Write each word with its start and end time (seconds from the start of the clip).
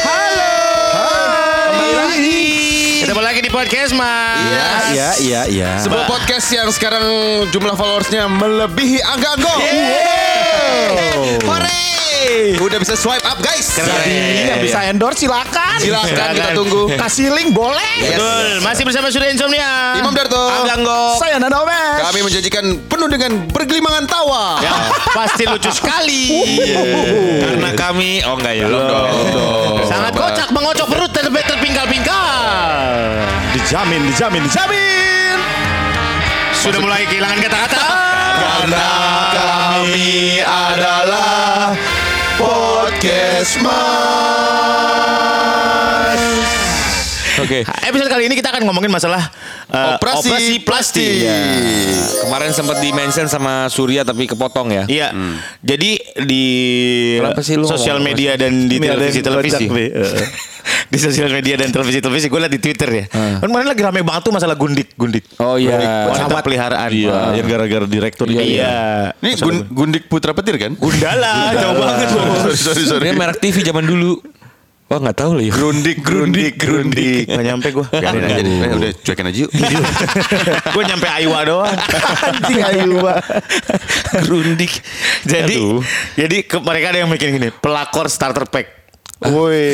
Halo. 0.00 0.52
Kembali 1.68 1.92
lagi. 1.92 2.40
Ketemu 3.04 3.20
lagi 3.20 3.40
di 3.44 3.50
podcast 3.52 3.92
Mas. 3.92 4.40
Iya, 4.48 4.64
iya, 4.88 5.08
iya, 5.20 5.40
iya. 5.44 5.70
Sebuah 5.84 6.08
podcast 6.08 6.48
yang 6.48 6.72
sekarang 6.72 7.04
jumlah 7.52 7.76
followersnya 7.76 8.24
melebihi 8.24 9.04
angga-anggo. 9.04 9.56
Hore! 11.44 12.03
Udah 12.60 12.78
bisa 12.80 12.94
swipe 12.96 13.24
up 13.26 13.38
guys. 13.40 13.76
Jadi 13.76 14.48
yang 14.48 14.60
bisa 14.62 14.78
endorse 14.88 15.24
silakan. 15.24 15.76
Silakan 15.80 16.28
kita 16.32 16.50
tunggu. 16.56 16.82
Kasih 16.96 17.30
link 17.32 17.52
boleh. 17.52 17.94
Yes. 18.00 18.16
Betul. 18.16 18.46
Masih 18.64 18.82
bersama 18.88 19.06
Surya 19.12 19.30
Insomnia. 19.30 20.00
Imam 20.00 20.12
Darto. 20.16 20.38
Aganggo. 20.38 21.18
Saya 21.20 21.36
Nana 21.38 21.56
Omes. 21.60 22.00
Kami 22.10 22.20
menjanjikan 22.24 22.64
penuh 22.88 23.08
dengan 23.08 23.30
bergelimangan 23.50 24.04
tawa. 24.08 24.58
Ya, 24.60 24.74
pasti 25.12 25.44
lucu 25.44 25.70
sekali. 25.72 26.44
Karena 27.44 27.70
kami 27.76 28.24
oh 28.24 28.36
enggak 28.38 28.54
ya. 28.56 28.66
Sangat 29.88 30.12
kocak 30.16 30.48
mengocok 30.52 30.86
perut 30.88 31.10
ter 31.12 31.26
terpingkal-pingkal. 31.28 32.26
Dijamin, 33.54 34.02
dijamin, 34.10 34.42
dijamin. 34.44 35.36
Sudah 36.54 36.80
mulai 36.80 37.04
kehilangan 37.06 37.38
kata-kata. 37.44 37.84
Karena 38.34 38.88
kami 39.30 40.40
adalah 40.40 41.76
podcast 42.38 43.58
mas. 43.62 43.74
Oke. 47.34 47.66
Episode 47.90 48.08
kali 48.08 48.30
ini 48.30 48.34
kita 48.38 48.54
akan 48.54 48.62
ngomongin 48.64 48.90
masalah 48.90 49.18
uh, 49.66 49.98
Operasi, 49.98 50.62
plastik. 50.62 51.26
Kemarin 52.22 52.54
sempat 52.54 52.78
di 52.78 52.94
mention 52.94 53.26
sama 53.26 53.66
Surya 53.66 54.06
tapi 54.06 54.30
kepotong 54.30 54.70
ya. 54.70 54.84
Iya. 54.86 55.08
Jadi 55.58 55.98
di 56.30 56.44
sosial 57.66 57.98
media 57.98 58.38
dan 58.38 58.70
di 58.70 58.78
Ini 58.78 58.86
televisi-televisi. 58.86 59.64
di 60.84 60.96
sosial 60.96 61.28
media 61.28 61.58
dan 61.58 61.68
televisi-televisi 61.68 62.30
gue 62.30 62.40
liat 62.40 62.52
di 62.52 62.60
Twitter 62.62 62.88
ya. 62.88 63.04
Kan 63.10 63.50
kemarin 63.50 63.66
lagi 63.66 63.82
rame 63.82 64.00
banget 64.00 64.22
tuh 64.24 64.32
masalah 64.32 64.54
gundik, 64.54 64.94
gundik. 64.94 65.26
Oh 65.42 65.58
iya. 65.58 66.06
Wanita 66.06 66.38
peliharaan. 66.40 66.88
Iya, 66.94 67.10
Wah. 67.10 67.32
yang 67.34 67.46
gara-gara 67.50 67.86
direktur 67.88 68.30
Iya. 68.30 68.42
itu. 68.42 68.62
Ini 69.20 69.30
Gun- 69.42 69.66
Gundik 69.74 70.06
Putra 70.06 70.30
Petir 70.30 70.54
kan? 70.56 70.78
Gundala, 70.78 71.50
jauh 71.52 71.74
banget 71.76 72.08
loh. 72.14 72.24
sorry, 72.46 72.56
sorry, 72.56 72.82
sorry. 72.86 73.04
Dia 73.10 73.14
merek 73.18 73.38
TV 73.42 73.56
zaman 73.60 73.84
dulu. 73.84 74.22
Wah 74.94 75.02
nggak 75.02 75.18
tahu 75.18 75.32
lah 75.34 75.42
ya. 75.42 75.50
Grundik, 75.50 75.98
grundik, 76.08 76.54
grundik. 76.54 77.26
Gak 77.26 77.42
nyampe 77.42 77.74
gue. 77.74 77.82
Biarin 77.98 78.22
aja 78.30 78.42
deh. 78.46 78.54
Eh, 78.62 78.70
Udah 78.78 78.90
cuekin 79.02 79.26
aja 79.26 79.38
yuk. 79.42 79.50
gue 80.78 80.82
nyampe 80.86 81.06
Aiwa 81.10 81.38
doang. 81.42 81.66
Anjing 82.30 82.62
ayu, 82.62 83.02
Pak. 83.02 83.18
Grundik. 84.22 84.70
Jadi, 85.26 85.58
jadi 86.14 86.36
ke, 86.46 86.62
mereka 86.62 86.94
ada 86.94 87.02
yang 87.02 87.10
bikin 87.10 87.34
gini, 87.34 87.50
pelakor 87.50 88.06
starter 88.06 88.46
pack. 88.46 88.83
Woi. 89.24 89.64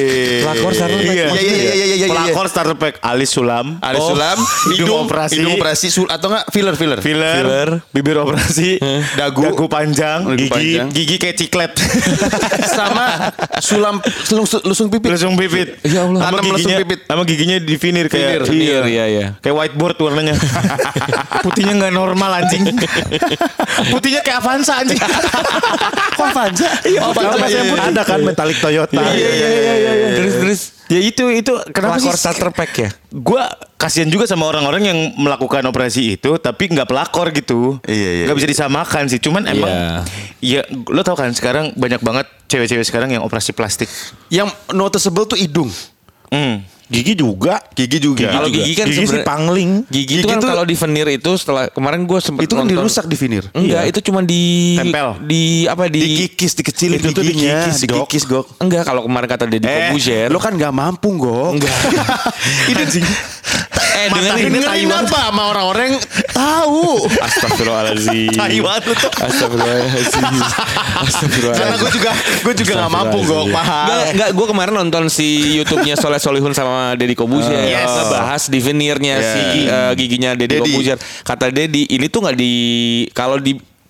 Pelakor 0.41 0.73
starter 0.73 1.01
pack. 1.01 1.11
Iya, 1.11 1.27
Iya, 1.27 1.43
iya, 1.43 1.43
iya, 1.43 1.75
iya, 1.75 1.85
iya, 1.85 1.97
iya. 1.97 2.07
Pelakor 2.09 2.47
starter 2.47 2.77
pack 2.77 2.95
Alis 3.01 3.31
Sulam. 3.31 3.67
Oh, 3.81 4.09
sulam, 4.09 4.39
hidung, 4.71 5.05
operasi, 5.05 5.35
hidung 5.37 5.55
operasi 5.55 5.87
sul 5.89 6.07
atau 6.07 6.31
enggak 6.31 6.47
filler 6.49 6.75
filler. 6.75 6.99
filler, 7.01 7.35
Filler. 7.37 7.69
bibir 7.91 8.17
operasi, 8.17 8.79
Dagu. 9.21 9.43
dagu 9.43 9.67
panjang, 9.67 10.23
Dagu 10.25 10.39
gigi, 10.39 10.49
panjang. 10.49 10.89
gigi 10.91 11.17
kayak 11.17 11.37
ciklet. 11.37 11.73
Sama 12.71 13.35
sulam 13.59 13.99
lusung, 14.31 14.63
lusung 14.63 14.89
pipit. 14.89 15.11
Lusung 15.11 15.35
pipit. 15.35 15.83
Ya 15.83 16.05
Allah. 16.05 16.21
Sama 16.25 16.39
giginya, 16.41 16.77
pipit. 16.79 17.01
sama 17.05 17.23
giginya 17.25 17.57
di 17.59 17.75
finir 17.77 18.07
kayak 18.07 18.47
Finir. 18.47 18.55
Iya 18.55 18.79
iya 18.87 19.05
iya. 19.07 19.27
Kayak 19.39 19.57
whiteboard 19.59 19.99
warnanya. 19.99 20.35
Putihnya 21.45 21.75
nggak 21.77 21.93
normal 21.93 22.31
anjing. 22.39 22.65
Putihnya 23.89 24.21
kayak 24.21 24.39
Avanza 24.41 24.79
anjing. 24.79 24.97
Kok 24.97 26.27
Avanza? 26.29 26.69
Iya, 26.83 27.01
Oh, 27.01 27.11
Avanza, 27.11 27.47
iya, 27.47 27.63
iya. 27.65 27.83
Ada 27.83 28.03
kan 28.05 28.21
metalik 28.21 28.57
Toyota. 28.59 29.03
Iya, 29.11 29.29
iya, 29.47 29.61
iya, 29.61 29.75
iya, 29.75 29.93
iya. 29.95 30.09
Terus 30.19 30.35
terus. 30.41 30.61
Ya 30.91 30.99
itu 30.99 31.25
itu 31.31 31.53
kenapa 31.71 32.03
Pelakor 32.03 32.11
sih 32.11 32.19
starter 32.19 32.51
pack 32.51 32.73
ya. 32.75 32.91
Gua 33.15 33.47
kasihan 33.79 34.11
juga 34.11 34.27
sama 34.27 34.51
orang-orang 34.51 34.83
yang 34.91 34.99
melakukan 35.15 35.63
operasi 35.65 36.19
itu 36.19 36.35
tapi 36.43 36.67
nggak 36.67 36.91
pelakor 36.91 37.31
gitu. 37.31 37.79
Iya, 37.87 38.11
iya, 38.11 38.25
Nggak 38.27 38.37
bisa 38.43 38.49
disamakan 38.51 39.05
sih. 39.07 39.23
Cuman 39.23 39.47
emang 39.47 39.71
Iya. 39.71 40.03
ya 40.43 40.61
lo 40.91 41.07
tau 41.07 41.15
kan 41.15 41.31
sekarang 41.31 41.73
banyak 41.79 42.03
banget 42.03 42.27
cewek-cewek 42.51 42.83
sekarang 42.83 43.15
yang 43.15 43.23
operasi 43.23 43.55
plastik. 43.55 43.87
Yang 44.29 44.51
noticeable 44.75 45.31
tuh 45.31 45.39
hidung. 45.39 45.71
Hmm. 46.31 46.67
Gigi 46.91 47.15
juga. 47.15 47.63
Gigi 47.71 47.99
juga. 47.99 48.29
Kalau 48.29 48.51
gigi 48.51 48.75
kan 48.75 48.85
Gigi 48.85 48.93
sih 48.93 49.07
sebenarnya- 49.07 49.25
pangling. 49.25 49.71
Gigi, 49.87 50.05
Gigi 50.11 50.21
itu 50.21 50.29
kan 50.29 50.43
kalau 50.43 50.65
di 50.67 50.75
veneer 50.75 51.09
itu 51.13 51.31
setelah 51.33 51.71
kemarin 51.71 52.03
gue 52.03 52.19
sempat 52.19 52.43
itu 52.43 52.53
kan 52.53 52.67
dirusak 52.67 53.07
di 53.07 53.15
finir. 53.15 53.47
Enggak, 53.53 53.83
itu 53.87 53.99
cuma 54.03 54.21
di 54.21 54.75
Tempel. 54.77 55.09
di 55.23 55.43
apa 55.65 55.87
di, 55.87 56.01
Dikikis, 56.03 56.53
dikecilin 56.53 56.99
Itu 56.99 57.15
tuh 57.15 57.23
giginya, 57.23 57.63
dikikis, 57.65 57.79
dikikis, 57.81 58.25
Gok. 58.27 58.47
Enggak, 58.59 58.83
kalau 58.85 59.07
kemarin 59.07 59.29
kata 59.29 59.45
Deddy 59.47 59.65
Eh, 59.65 59.79
Kobuzer. 59.89 60.27
lo 60.29 60.39
kan 60.39 60.53
gak 60.53 60.75
mampu, 60.75 61.09
Gok. 61.15 61.51
Enggak. 61.55 61.75
eh 64.01 64.09
dengerin 64.09 64.53
Dengerin 64.57 64.89
apa 64.91 65.19
sama 65.29 65.43
orang-orang 65.53 65.85
yang 65.93 65.99
tahu. 66.33 67.05
Astagfirullahaladzim. 67.21 68.33
Taiwan 68.33 68.81
lu 68.85 68.95
tuh. 68.97 69.11
Astagfirullahaladzim. 69.13 70.23
Karena 70.25 71.05
Astagfirullahaladzim. 71.05 71.81
gue 71.81 71.91
juga 71.93 72.11
gue 72.41 72.55
juga 72.57 72.73
gak 72.81 72.93
mampu, 72.93 73.19
Gok. 73.23 73.45
Paham. 73.53 73.87
Enggak, 73.87 74.07
enggak 74.17 74.31
gue 74.33 74.47
kemarin 74.49 74.75
nonton 74.77 75.05
si 75.07 75.27
YouTube-nya 75.61 75.95
Soleh 75.95 76.21
Solihun 76.21 76.53
sama 76.53 76.97
Deddy 76.97 77.15
Kobuzer 77.15 77.53
Yes. 77.61 77.87
ngebahas 77.89 78.43
di 78.49 78.59
veneernya 78.59 79.09
Yeah. 79.11 79.33
si 79.35 79.43
eh, 79.67 79.93
giginya 79.99 80.31
Deddy 80.33 80.61
Deddy. 80.61 80.71
Kobuzer. 80.73 80.97
Kata 81.27 81.51
Deddy, 81.51 81.91
ini 81.91 82.07
tuh 82.09 82.25
nggak 82.25 82.37
di 82.39 82.53
kalau 83.13 83.37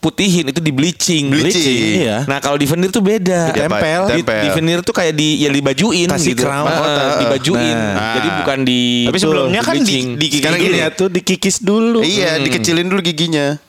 diputihin 0.01 0.49
itu 0.49 0.65
di 0.65 0.73
bleaching. 0.73 1.29
Bleaching. 1.29 2.01
Iya. 2.01 2.25
Nah, 2.25 2.41
kalau 2.41 2.57
di 2.57 2.65
veneer 2.65 2.89
tuh 2.89 3.05
beda. 3.05 3.53
Tempel. 3.53 4.01
Di, 4.09 4.13
Tempel. 4.25 4.41
di 4.41 4.49
veneer 4.49 4.81
tuh 4.81 4.97
kayak 4.97 5.13
di 5.13 5.45
ya 5.45 5.53
dibajuin 5.53 6.09
Kasih 6.09 6.33
gitu. 6.33 6.49
crown. 6.49 6.65
Nah, 6.65 7.21
dibajuin. 7.21 7.77
nah. 7.77 8.17
Jadi 8.17 8.29
bukan 8.41 8.59
di 8.65 8.81
Tapi 9.05 9.19
sebelumnya 9.21 9.61
kan 9.61 9.77
di, 9.77 9.85
bleaching. 9.85 10.07
di 10.17 10.27
gigi 10.33 10.41
gini 10.41 10.79
ya. 10.81 10.89
Tuh 10.89 11.13
dikikis 11.13 11.61
dulu. 11.61 12.01
Iya, 12.01 12.41
dikecilin 12.41 12.89
dulu 12.89 13.05
giginya. 13.05 13.61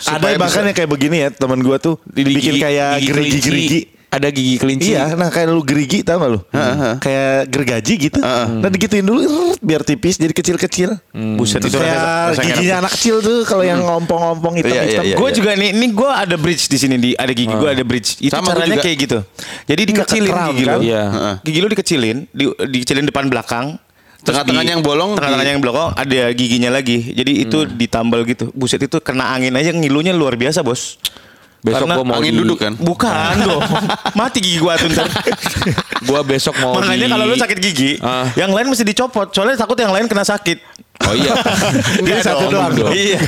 Ada 0.00 0.16
Supaya 0.16 0.34
bahkan 0.38 0.62
bisa- 0.62 0.68
yang 0.70 0.76
kayak 0.78 0.90
begini 0.94 1.16
ya 1.18 1.28
teman 1.34 1.58
gua 1.60 1.76
tuh 1.76 1.98
Di 2.06 2.22
dibikin 2.22 2.54
gigi- 2.56 2.62
kayak 2.62 2.90
gerigi-gerigi. 3.02 3.80
Ada 4.10 4.26
gigi 4.34 4.58
kelinci. 4.58 4.90
Iya, 4.90 5.14
nah 5.14 5.30
kayak 5.30 5.54
lu 5.54 5.62
gerigi 5.62 6.02
tau 6.02 6.18
gak 6.18 6.30
lu? 6.34 6.40
Kayak 6.98 7.46
gergaji 7.46 7.94
gitu. 8.10 8.18
Nah 8.20 8.66
digituin 8.66 9.06
dulu 9.06 9.22
biar 9.62 9.86
tipis 9.86 10.18
jadi 10.18 10.34
kecil-kecil. 10.34 10.98
Buset 11.38 11.62
itu 11.62 11.78
Kayak 11.78 12.34
giginya 12.42 12.82
anak 12.82 12.92
kecil 12.98 13.22
tuh 13.22 13.46
kalau 13.46 13.62
yang 13.62 13.78
ngompong-ngompong 13.80 14.58
Iya, 14.58 14.66
hitam-hitam. 14.66 15.04
iya, 15.06 15.14
gue 15.14 15.30
juga 15.30 15.50
nih, 15.54 15.70
ini 15.78 15.86
gue 15.94 16.10
ada 16.10 16.34
bridge 16.34 16.66
di 16.66 16.78
sini 16.78 16.96
di 16.98 17.10
ada 17.14 17.30
gigi 17.30 17.54
gue 17.54 17.70
ada 17.70 17.84
bridge. 17.86 18.18
Itu 18.18 18.34
Sama, 18.34 18.50
caranya 18.50 18.76
juga. 18.76 18.84
kayak 18.84 18.96
gitu. 18.98 19.18
Jadi 19.70 19.82
dikecilin 19.86 20.32
crown, 20.34 20.48
gigi 20.50 20.64
lo. 20.66 20.70
kan? 20.74 20.80
Iya. 20.82 21.02
Gigi 21.46 21.58
lo 21.62 21.68
dikecilin, 21.70 22.16
di, 22.34 22.44
dikecilin 22.50 23.06
depan 23.06 23.30
belakang. 23.30 23.78
Tengah-tengahnya 24.20 24.76
yang 24.76 24.84
bolong 24.84 25.16
tengah-tengahnya 25.16 25.52
yang 25.56 25.64
bolong 25.64 25.96
ada 25.96 26.20
giginya 26.34 26.68
lagi. 26.68 27.14
Jadi 27.14 27.46
itu 27.46 27.64
ditambal 27.64 28.26
gitu. 28.28 28.52
Buset 28.52 28.82
itu 28.82 28.98
kena 29.00 29.32
angin 29.32 29.54
aja 29.54 29.72
ngilunya 29.72 30.12
luar 30.12 30.36
biasa 30.36 30.60
bos. 30.60 30.98
Besok 31.60 31.84
Karena 31.84 31.94
gua 31.94 32.04
mau 32.04 32.16
angin 32.16 32.32
di- 32.32 32.40
duduk 32.40 32.58
kan? 32.58 32.72
Bukan 32.72 33.34
dong. 33.38 33.60
Mati 34.18 34.38
gigi 34.40 34.56
gua 34.56 34.74
tuh 34.74 34.88
ntar. 34.88 35.04
Gua 36.08 36.24
besok 36.24 36.56
mau 36.56 36.80
Makanya 36.80 37.04
di- 37.04 37.12
kalau 37.12 37.24
lu 37.26 37.36
sakit 37.36 37.58
gigi, 37.60 37.90
Ah. 38.00 38.32
yang 38.32 38.48
lain 38.48 38.66
mesti 38.66 38.80
dicopot. 38.82 39.28
Soalnya 39.28 39.54
takut 39.54 39.76
yang 39.76 39.92
lain 39.92 40.08
kena 40.08 40.24
sakit. 40.24 40.56
Oh 41.02 41.12
iya. 41.12 41.36
Dia 42.06 42.20
satu 42.22 42.48
doang 42.48 42.72
dong. 42.72 42.88
Iya. 42.90 43.20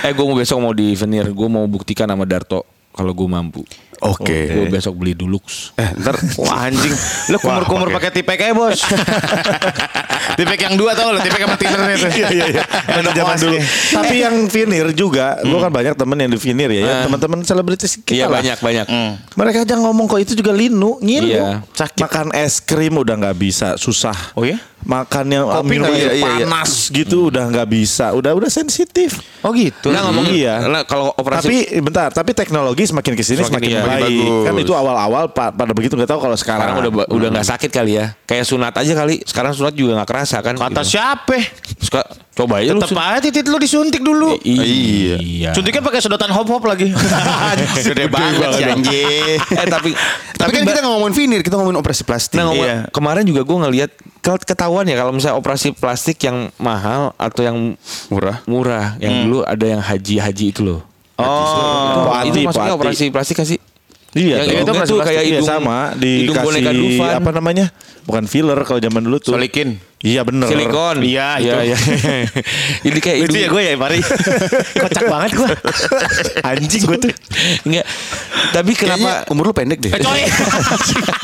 eh 0.00 0.10
gue 0.10 0.24
mau 0.24 0.34
besok 0.34 0.58
mau 0.58 0.70
di 0.70 0.92
veneer. 0.92 1.30
Gue 1.30 1.46
mau 1.46 1.62
buktikan 1.64 2.06
sama 2.06 2.22
Darto 2.22 2.62
kalau 2.90 3.12
gue 3.12 3.28
mampu. 3.28 3.62
Oke. 4.04 4.52
Gue 4.52 4.66
besok 4.68 5.00
beli 5.00 5.16
Dulux. 5.16 5.72
Eh, 5.80 5.90
ntar 6.00 6.20
Wah 6.36 6.68
anjing, 6.68 6.92
lu 7.32 7.36
kumur-kumur 7.40 7.88
pakai 7.96 8.12
tipek 8.12 8.38
aja 8.44 8.52
bos. 8.52 8.80
tipek 10.38 10.58
yang 10.68 10.74
dua 10.76 10.92
tau 10.92 11.16
lo, 11.16 11.18
tipek 11.24 11.40
sama 11.40 11.56
tinernya 11.56 11.94
itu. 11.96 12.08
Iya 12.20 12.28
iya 12.28 12.46
iya. 12.60 12.64
Yang 13.00 13.14
zaman 13.16 13.36
dulu. 13.40 13.56
Tapi 13.96 14.14
yang 14.20 14.36
vinir 14.52 14.86
juga, 14.92 15.40
gua 15.44 15.68
kan 15.68 15.72
banyak 15.72 15.94
temen 15.96 16.16
yang 16.20 16.30
di 16.32 16.40
vinir 16.40 16.70
ya, 16.72 16.82
ya. 16.84 16.94
teman-teman 17.08 17.38
selebritis 17.44 17.92
kita 18.00 18.12
Iya 18.12 18.26
lah. 18.28 18.40
banyak 18.40 18.58
banyak. 18.60 18.86
Mereka 19.36 19.56
aja 19.64 19.74
ngomong 19.80 20.04
kok 20.08 20.20
itu 20.20 20.32
juga 20.36 20.52
linu, 20.52 21.00
ngilu. 21.00 21.32
Iya. 21.32 21.64
Sakit. 21.72 22.00
Makan 22.00 22.26
es 22.36 22.60
krim 22.60 22.94
udah 22.96 23.16
nggak 23.16 23.36
bisa, 23.36 23.80
susah. 23.80 24.16
Oh 24.36 24.44
ya? 24.44 24.60
Makan 24.86 25.24
yang 25.26 25.44
Kopi 25.50 25.66
minum 25.66 25.90
iya, 25.90 26.14
iya, 26.14 26.14
iya. 26.14 26.46
panas 26.46 26.86
gitu 26.88 27.26
udah 27.26 27.50
nggak 27.50 27.66
bisa, 27.66 28.14
udah 28.14 28.30
udah 28.32 28.46
sensitif. 28.46 29.18
Oh 29.42 29.50
gitu. 29.50 29.90
Nah 29.90 30.06
ngomong 30.06 30.30
Iya. 30.30 30.62
Nah, 30.62 30.86
kalau 30.86 31.10
operasi 31.10 31.42
Tapi 31.42 31.56
bentar, 31.82 32.14
tapi 32.14 32.30
teknologi 32.30 32.86
semakin 32.86 33.12
ke 33.12 33.22
sini 33.22 33.42
Semakin 33.42 33.50
semakin, 33.50 33.68
iya, 33.68 33.82
baik. 33.82 34.06
bagus. 34.06 34.44
Kan 34.46 34.54
itu 34.56 34.72
awal-awal 34.72 35.24
pa- 35.30 35.50
pada 35.50 35.74
begitu 35.74 35.98
nggak 35.98 36.06
tahu 36.06 36.22
kalau 36.22 36.38
sekarang. 36.38 36.70
sekarang 36.70 36.86
udah 36.86 37.10
udah 37.10 37.28
nggak 37.34 37.48
sakit 37.48 37.70
kali 37.74 37.98
ya. 37.98 38.14
Kayak 38.24 38.46
sunat 38.46 38.72
aja 38.72 38.92
kali. 38.94 39.14
Sekarang 39.26 39.50
sunat 39.50 39.74
juga 39.74 39.98
nggak 39.98 40.08
kerasa 40.08 40.38
kan. 40.38 40.54
Kata 40.54 40.80
gitu. 40.80 40.94
siapa? 40.94 41.34
Suka 41.82 42.00
coba 42.36 42.60
aja 42.60 42.70
lu. 42.70 42.78
Tetep 42.78 42.92
sun- 42.92 43.00
aja 43.00 43.18
titit 43.18 43.44
lu 43.44 43.56
disuntik 43.56 43.98
dulu. 43.98 44.36
Iya. 44.38 45.16
iya. 45.16 45.50
Suntiknya 45.50 45.80
pakai 45.80 45.98
sedotan 45.98 46.28
hop-hop 46.28 46.62
lagi. 46.62 46.92
Gede 47.88 48.06
banget 48.06 48.48
sih 48.52 48.64
anjing. 48.64 49.40
eh 49.40 49.66
tapi 49.66 49.96
Tapi 50.36 50.50
kan 50.52 50.62
kita 50.62 50.78
nggak 50.78 50.92
ngomongin 50.92 51.16
vinir, 51.16 51.40
kita 51.40 51.56
ngomongin 51.56 51.80
operasi 51.80 52.04
plastik. 52.04 52.36
Nah, 52.36 52.46
ngomong- 52.46 52.62
Iya. 52.62 52.78
kemarin 52.90 53.24
juga 53.24 53.40
gue 53.40 53.56
ngelihat 53.58 53.90
kalau 54.20 54.36
ketahuan 54.38 54.84
ya 54.84 54.94
kalau 54.94 55.10
misalnya 55.10 55.34
operasi 55.34 55.72
plastik 55.72 56.20
yang 56.20 56.52
mahal 56.56 57.16
atau 57.16 57.40
yang 57.40 57.56
Murah. 58.06 58.44
murah, 58.44 58.94
yang 58.98 59.24
dulu 59.24 59.40
ada 59.40 59.64
yang 59.64 59.80
haji-haji 59.80 60.46
itu 60.50 60.60
loh. 60.60 60.84
Oh, 61.16 62.12
itu 62.20 62.44
masuknya 62.44 62.70
poati. 62.70 62.76
operasi 62.76 63.04
plastik 63.08 63.34
kan 63.34 63.46
sih? 63.46 63.56
Iya, 64.16 64.36
Yang 64.40 64.48
Itu 64.48 64.64
tuh 64.64 64.74
plastik. 64.74 65.04
kayak 65.04 65.22
Iya, 65.22 65.30
hidung- 65.36 65.44
sama 65.46 65.78
boneka 65.92 66.70
dikasih 66.72 66.80
Dufan. 66.96 67.12
apa 67.12 67.30
namanya? 67.30 67.66
Bukan 68.02 68.24
filler 68.24 68.58
kalau 68.62 68.80
zaman 68.80 69.02
dulu 69.02 69.18
tuh. 69.20 69.32
Solikin. 69.34 69.76
Iya 70.00 70.22
bener. 70.22 70.46
Silikon. 70.46 71.02
Iya, 71.02 71.28
itu. 71.36 71.52
Iya, 71.52 71.54
iya. 71.66 71.76
Ini 72.88 72.98
kayak 72.98 73.16
Lucu 73.20 73.28
hidung. 73.28 73.42
ya 73.42 73.48
gue 73.50 73.62
ya 73.62 73.72
Mari. 73.74 73.98
Kocak 74.72 75.04
banget 75.04 75.30
gue. 75.34 75.48
Anjing 76.48 76.82
gue 76.82 76.98
tuh. 77.02 77.12
Enggak. 77.64 77.86
Tapi 78.50 78.72
kenapa 78.72 79.08
Kayaknya 79.20 79.32
umur 79.34 79.44
lu 79.44 79.54
pendek 79.54 79.78
deh. 79.82 79.90
Eh 79.90 80.00
coy. 80.00 80.22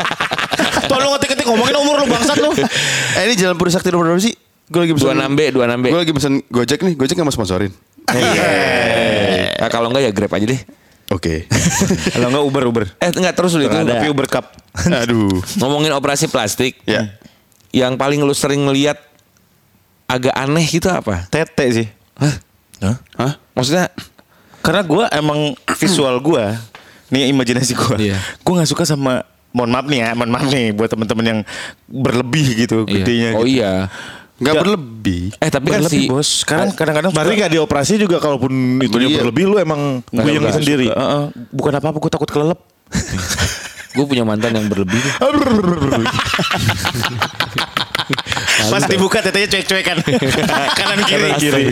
Tolong 0.91 1.11
ngetik-ngetik 1.15 1.47
ngomongin 1.47 1.77
umur 1.79 1.95
lu 1.97 2.07
bangsat 2.07 2.37
lu. 2.37 2.51
Eh 2.53 3.23
ini 3.25 3.35
Jalan 3.35 3.57
Puri 3.57 3.71
Sakti 3.71 3.89
nomor 3.89 4.11
berapa 4.11 4.21
sih? 4.21 4.35
Gue 4.69 4.81
lagi 4.83 4.93
pesen. 4.93 5.17
26B, 5.17 5.41
26B. 5.55 5.85
Gue 5.87 6.01
lagi 6.01 6.13
pesen 6.13 6.33
Gojek 6.47 6.81
nih. 6.83 6.95
Gojek 6.95 7.15
nggak 7.15 7.25
mau 7.25 7.35
sponsorin. 7.35 7.73
Nah, 9.55 9.69
kalau 9.71 9.89
enggak 9.89 10.03
ya 10.03 10.11
Grab 10.11 10.33
aja 10.33 10.45
deh. 10.45 10.61
Oke. 11.13 11.45
Kalau 12.17 12.33
enggak 12.33 12.45
Uber 12.49 12.63
Uber. 12.65 12.85
Eh 12.97 13.13
enggak 13.13 13.37
terus 13.37 13.53
dulu 13.53 13.69
itu. 13.69 13.77
Tapi 13.77 14.07
Uber 14.09 14.27
Cup. 14.27 14.57
Aduh. 15.05 15.29
Ngomongin 15.61 15.93
operasi 15.93 16.27
plastik. 16.33 16.81
Ya. 16.89 17.13
Yang 17.73 18.01
paling 18.01 18.21
lu 18.25 18.33
sering 18.33 18.65
ngeliat 18.65 18.97
agak 20.09 20.35
aneh 20.37 20.65
gitu 20.65 20.89
apa? 20.89 21.29
Tete 21.29 21.67
sih. 21.73 21.89
Hah? 22.17 22.35
Hah? 23.17 23.33
Maksudnya 23.55 23.93
Karena 24.63 24.87
gue 24.87 25.05
emang 25.11 25.59
visual 25.75 26.23
gue, 26.23 26.45
nih 27.11 27.35
imajinasi 27.35 27.75
gue, 27.75 27.97
Iya. 27.99 28.19
gue 28.47 28.53
nggak 28.55 28.71
suka 28.71 28.87
sama, 28.87 29.27
mohon 29.51 29.75
maaf 29.75 29.91
nih 29.91 30.07
ya, 30.07 30.15
mohon 30.15 30.31
maaf 30.31 30.47
nih 30.47 30.71
buat 30.71 30.87
teman-teman 30.87 31.27
yang 31.27 31.41
berlebih 31.91 32.47
gitu, 32.63 32.87
iya. 32.87 32.95
gedenya. 32.95 33.31
Oh 33.35 33.43
gitu. 33.43 33.59
iya. 33.59 33.91
Nggak 34.39 34.55
berlebih. 34.59 35.25
Eh 35.37 35.49
tapi 35.49 35.67
kan 35.69 35.81
Berlebih 35.81 36.03
si 36.03 36.11
bos. 36.11 36.29
Sekarang 36.43 36.73
kadang-kadang 36.73 37.11
Mari 37.13 37.33
nggak 37.37 37.53
dioperasi 37.53 37.95
juga 37.97 38.17
kalaupun 38.19 38.51
itu 38.81 38.97
Iya. 38.97 39.23
berlebih 39.23 39.45
lu 39.47 39.57
emang 39.57 40.01
Nggak 40.05 40.25
gue 40.25 40.33
yang 40.33 40.51
sendiri. 40.51 40.87
suka, 40.89 40.99
"Eh, 40.99 41.15
eh, 41.15 41.25
bukan 41.51 41.73
apa-apa, 41.77 41.99
gue 41.99 42.11
takut 42.11 42.27
kelelep. 42.27 42.59
gue 43.97 44.05
punya 44.05 44.25
mantan 44.25 44.51
yang 44.53 44.67
berlebih. 44.67 44.99
Pas 48.63 48.83
dibuka 48.87 49.19
tetenya 49.21 49.49
cuek-cuekan, 49.51 49.97
kanan 50.79 51.01
kiri. 51.05 51.31
kiri. 51.37 51.65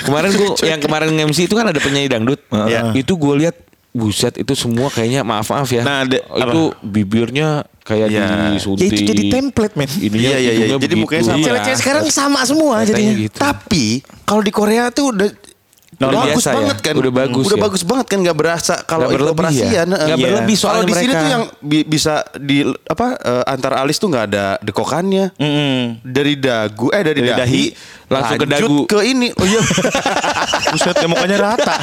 Kemarin 0.00 0.30
gue 0.32 0.48
yang 0.64 0.78
kemarin 0.78 1.10
MC 1.10 1.44
itu 1.44 1.54
kan 1.54 1.66
ada 1.66 1.78
penyanyi 1.78 2.06
dangdut. 2.06 2.40
Iya. 2.48 2.92
Itu 2.94 3.16
gue 3.16 3.34
lihat 3.38 3.56
buset 3.90 4.36
itu 4.36 4.52
semua 4.52 4.88
kayaknya 4.88 5.22
maaf 5.22 5.48
maaf 5.48 5.66
ya. 5.66 5.80
Nah, 5.80 6.04
de- 6.04 6.20
itu 6.20 6.62
bibirnya 6.80 7.48
kayak 7.80 8.08
Ya. 8.08 8.52
disuntik. 8.52 8.84
Ya 8.84 8.94
itu 8.94 9.02
jadi 9.06 9.22
template 9.32 9.74
men. 9.74 9.88
Ininya 9.90 10.28
Iya, 10.28 10.38
iya, 10.38 10.38
iya. 10.38 10.52
hidungnya 10.52 10.76
Jadi 10.78 10.86
begitu. 10.86 11.02
mukanya 11.02 11.22
sama. 11.24 11.38
Cewek-cewek 11.42 11.78
sekarang 11.78 12.04
sama 12.08 12.40
semua 12.42 12.74
Katanya 12.78 12.92
jadinya. 12.92 13.14
gitu. 13.18 13.36
Tapi 13.36 13.84
kalau 14.22 14.42
di 14.42 14.52
Korea 14.52 14.84
tuh 14.90 15.06
udah 15.10 15.28
Udah 16.00 16.10
bagus 16.22 16.30
biasa 16.38 16.48
ya? 16.48 16.56
banget 16.56 16.78
kan. 16.78 16.94
Udah 16.94 17.12
bagus 17.12 17.44
Udah 17.44 17.58
ya? 17.58 17.64
bagus 17.64 17.82
banget 17.82 18.06
kan 18.06 18.18
nggak 18.20 18.36
berasa 18.36 18.74
kalau 18.82 19.06
itu 19.08 19.24
operasian. 19.24 19.66
ya? 19.66 19.82
eh. 19.82 19.84
Nggak 19.84 20.06
Iya. 20.14 20.24
berlebih 20.24 20.54
Kalau 20.54 20.62
soalnya 20.64 20.84
di 20.84 20.94
sini 20.94 21.12
tuh 21.12 21.28
yang 21.28 21.44
bi- 21.60 21.82
bisa 21.84 22.14
di 22.36 22.56
apa 22.84 23.06
eh, 23.16 23.44
antar 23.48 23.72
alis 23.76 23.96
tuh 23.96 24.06
nggak 24.06 24.24
ada 24.26 24.46
dekokannya. 24.60 25.34
Mm-mm. 25.34 25.78
Dari 26.00 26.34
dagu 26.34 26.86
eh 26.88 27.02
dari, 27.02 27.18
Dari 27.18 27.28
dahi, 27.28 27.34
dahi, 27.34 27.64
langsung 28.06 28.36
ke 28.36 28.46
dagu. 28.46 28.76
ke 28.86 28.98
ini. 29.02 29.28
Oh 29.32 29.42
iya. 29.44 29.58
Buset 30.72 30.94
ya 30.94 31.06
mukanya 31.06 31.38
rata. 31.40 31.74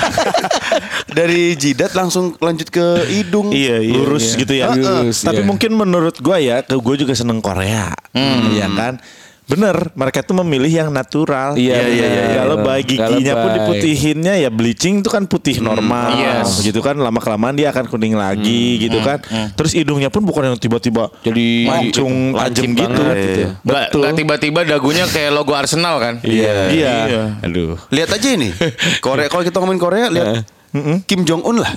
Dari 1.17 1.55
jidat 1.55 1.91
langsung 1.91 2.35
lanjut 2.37 2.67
ke 2.67 2.85
hidung. 3.09 3.51
Iya, 3.51 3.79
iya, 3.79 3.93
Lurus 3.93 4.25
iya. 4.25 4.39
gitu 4.39 4.53
ya. 4.53 4.65
Lurus, 4.69 5.21
Tapi 5.21 5.41
iya. 5.41 5.47
mungkin 5.47 5.71
menurut 5.73 6.15
gua 6.17 6.37
ya, 6.37 6.61
ke 6.61 6.71
gue 6.73 6.95
juga 6.97 7.11
seneng 7.11 7.39
Korea. 7.39 7.91
Iya 8.13 8.67
kan? 8.69 8.95
Bener, 9.45 9.93
mereka 9.93 10.25
tuh 10.25 10.33
memilih 10.41 10.71
yang 10.85 10.89
natural. 10.89 11.53
Iya, 11.53 11.77
iya, 11.85 11.85
iya, 11.85 12.05
iya. 12.09 12.23
Gak 12.41 12.47
lebay, 12.49 12.79
Nggak 12.81 12.89
giginya 12.89 13.33
pun 13.37 13.49
diputihinnya 13.53 14.33
ya 14.41 14.49
bleaching 14.49 15.05
itu 15.05 15.09
kan 15.13 15.29
putih 15.29 15.61
normal. 15.61 16.17
Yes. 16.17 16.65
Gitu 16.65 16.81
kan, 16.81 16.97
lama 16.97 17.21
kelamaan 17.21 17.53
dia 17.53 17.69
akan 17.69 17.85
kuning 17.85 18.17
lagi 18.17 18.81
gitu 18.81 18.97
kan. 19.05 19.21
Terus 19.53 19.77
hidungnya 19.77 20.09
pun 20.09 20.25
bukan 20.25 20.49
yang 20.49 20.57
tiba-tiba 20.57 21.13
Jadi 21.21 21.69
mancung 21.69 22.33
tajam 22.33 22.73
gitu. 22.73 22.81
banget 22.89 23.15
gitu 23.21 23.39
ya. 23.39 23.49
Nggak, 23.61 23.83
Betul. 23.93 24.03
tiba-tiba 24.17 24.59
dagunya 24.65 25.05
kayak 25.05 25.31
logo 25.31 25.53
Arsenal 25.53 26.01
kan? 26.01 26.13
Iya. 26.25 26.73
Iya. 26.73 26.93
Aduh. 27.45 27.77
Lihat 27.93 28.09
aja 28.17 28.27
ini. 28.33 28.49
Korea 29.05 29.29
kalau 29.29 29.45
kita 29.45 29.61
ngomongin 29.61 29.81
Korea 29.81 30.07
lihat 30.09 30.54
Kim 31.07 31.23
Jong 31.23 31.43
Un 31.43 31.63
lah. 31.63 31.71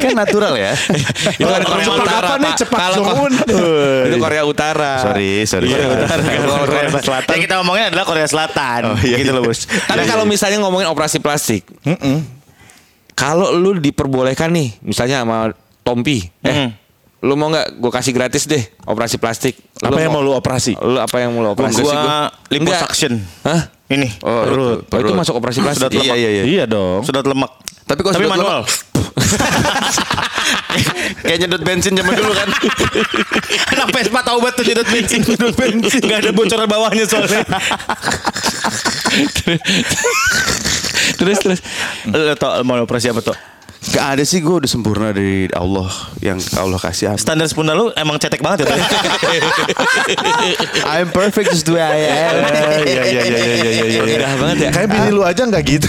kan 0.00 0.12
natural 0.12 0.52
ya. 0.58 0.72
Itu 1.40 1.48
kan 1.48 1.62
Korea 1.64 1.84
Cepak 1.86 2.04
Utara. 2.04 2.28
apa 2.28 2.34
nih? 2.36 2.52
Pak. 2.52 2.58
Cepak 2.60 2.78
Kalau- 2.78 2.96
Jong-un. 3.00 3.32
Itu 4.10 4.16
Korea 4.20 4.42
Utara. 4.44 4.92
sorry, 5.00 5.32
sorry. 5.48 5.68
Korea 5.72 5.88
Utara. 5.96 6.20
Kalau 6.20 6.54
Korea 6.68 6.88
Selatan. 7.00 7.32
Yang 7.32 7.42
kita 7.48 7.54
ngomongin 7.62 7.84
adalah 7.88 8.04
Korea 8.04 8.26
Selatan. 8.28 8.80
Oh, 8.84 8.96
iya, 9.00 9.16
gitu 9.16 9.32
iya. 9.32 9.38
loh 9.38 9.42
bos. 9.44 9.64
Tapi 9.64 10.04
kalau 10.04 10.24
misalnya 10.28 10.58
ngomongin 10.60 10.88
operasi 10.92 11.18
plastik, 11.24 11.64
kalau 13.14 13.54
lu 13.54 13.78
diperbolehkan 13.78 14.50
nih, 14.50 14.74
misalnya 14.82 15.22
sama 15.22 15.54
Tompi, 15.84 16.26
eh, 16.42 16.72
lu 17.24 17.34
mau 17.40 17.48
nggak? 17.48 17.80
Gue 17.80 17.88
kasih 17.88 18.12
gratis 18.12 18.44
deh 18.44 18.60
operasi 18.84 19.16
plastik. 19.16 19.56
Apa 19.80 19.96
yang 19.96 20.12
mau 20.12 20.20
lu 20.20 20.36
operasi? 20.36 20.76
Lu 20.76 21.00
apa 21.00 21.16
yang 21.24 21.32
mau 21.32 21.40
lu 21.40 21.50
operasi? 21.56 21.80
Gua 21.80 22.28
liposuction. 22.52 23.16
Hah? 23.42 23.72
Ini. 23.88 24.08
Oh, 24.24 24.80
Oh, 24.80 24.98
itu 25.00 25.12
masuk 25.16 25.40
operasi 25.40 25.64
plastik. 25.64 25.92
Iya, 25.92 26.14
iya, 26.16 26.30
iya. 26.40 26.44
Iya 26.44 26.64
dong. 26.68 27.00
Sedot 27.04 27.24
lemak. 27.24 27.48
Tapi 27.84 28.00
kalau 28.00 28.14
Tapi 28.16 28.28
manual. 28.28 28.60
Kayak 31.24 31.38
nyedot 31.44 31.62
bensin 31.64 31.92
zaman 31.96 32.12
dulu 32.16 32.32
kan. 32.32 32.48
Anak 33.76 33.88
Vespa 33.92 34.20
tahu 34.24 34.38
banget 34.40 34.54
tuh 34.56 34.64
nyedot 34.68 34.88
bensin. 34.88 35.20
Nyedot 35.24 35.54
bensin. 35.56 36.00
Gak 36.04 36.18
ada 36.24 36.30
bocoran 36.32 36.66
bawahnya 36.68 37.04
soalnya. 37.08 37.44
terus 41.20 41.38
terus. 41.40 41.60
Lo 42.08 42.34
tau 42.36 42.64
mau 42.64 42.80
operasi 42.80 43.12
apa 43.12 43.20
tuh? 43.20 43.36
Gak 43.84 44.06
ada 44.16 44.24
sih 44.24 44.40
gue 44.40 44.54
udah 44.64 44.70
sempurna 44.70 45.12
dari 45.12 45.44
Allah 45.52 45.92
yang 46.24 46.40
Allah 46.56 46.80
kasih 46.80 47.12
apa. 47.12 47.20
Standar 47.20 47.44
sepunda 47.44 47.76
lu 47.76 47.92
emang 47.92 48.16
cetek 48.16 48.40
banget 48.40 48.64
ya. 48.64 48.76
I'm 50.96 51.12
perfect 51.12 51.52
just 51.52 51.68
the 51.68 51.76
way 51.76 51.84
I 51.84 52.00
am. 52.08 52.34
Iya 52.88 53.02
iya 53.04 53.22
iya 53.28 53.44
iya 53.44 53.70
iya 53.70 53.84
iya. 53.84 54.00
Indah 54.08 54.32
banget 54.40 54.56
ya. 54.64 54.70
Kayak 54.72 54.88
bini 54.88 55.08
lu 55.12 55.20
aja 55.20 55.42
nggak 55.44 55.62
gitu. 55.68 55.88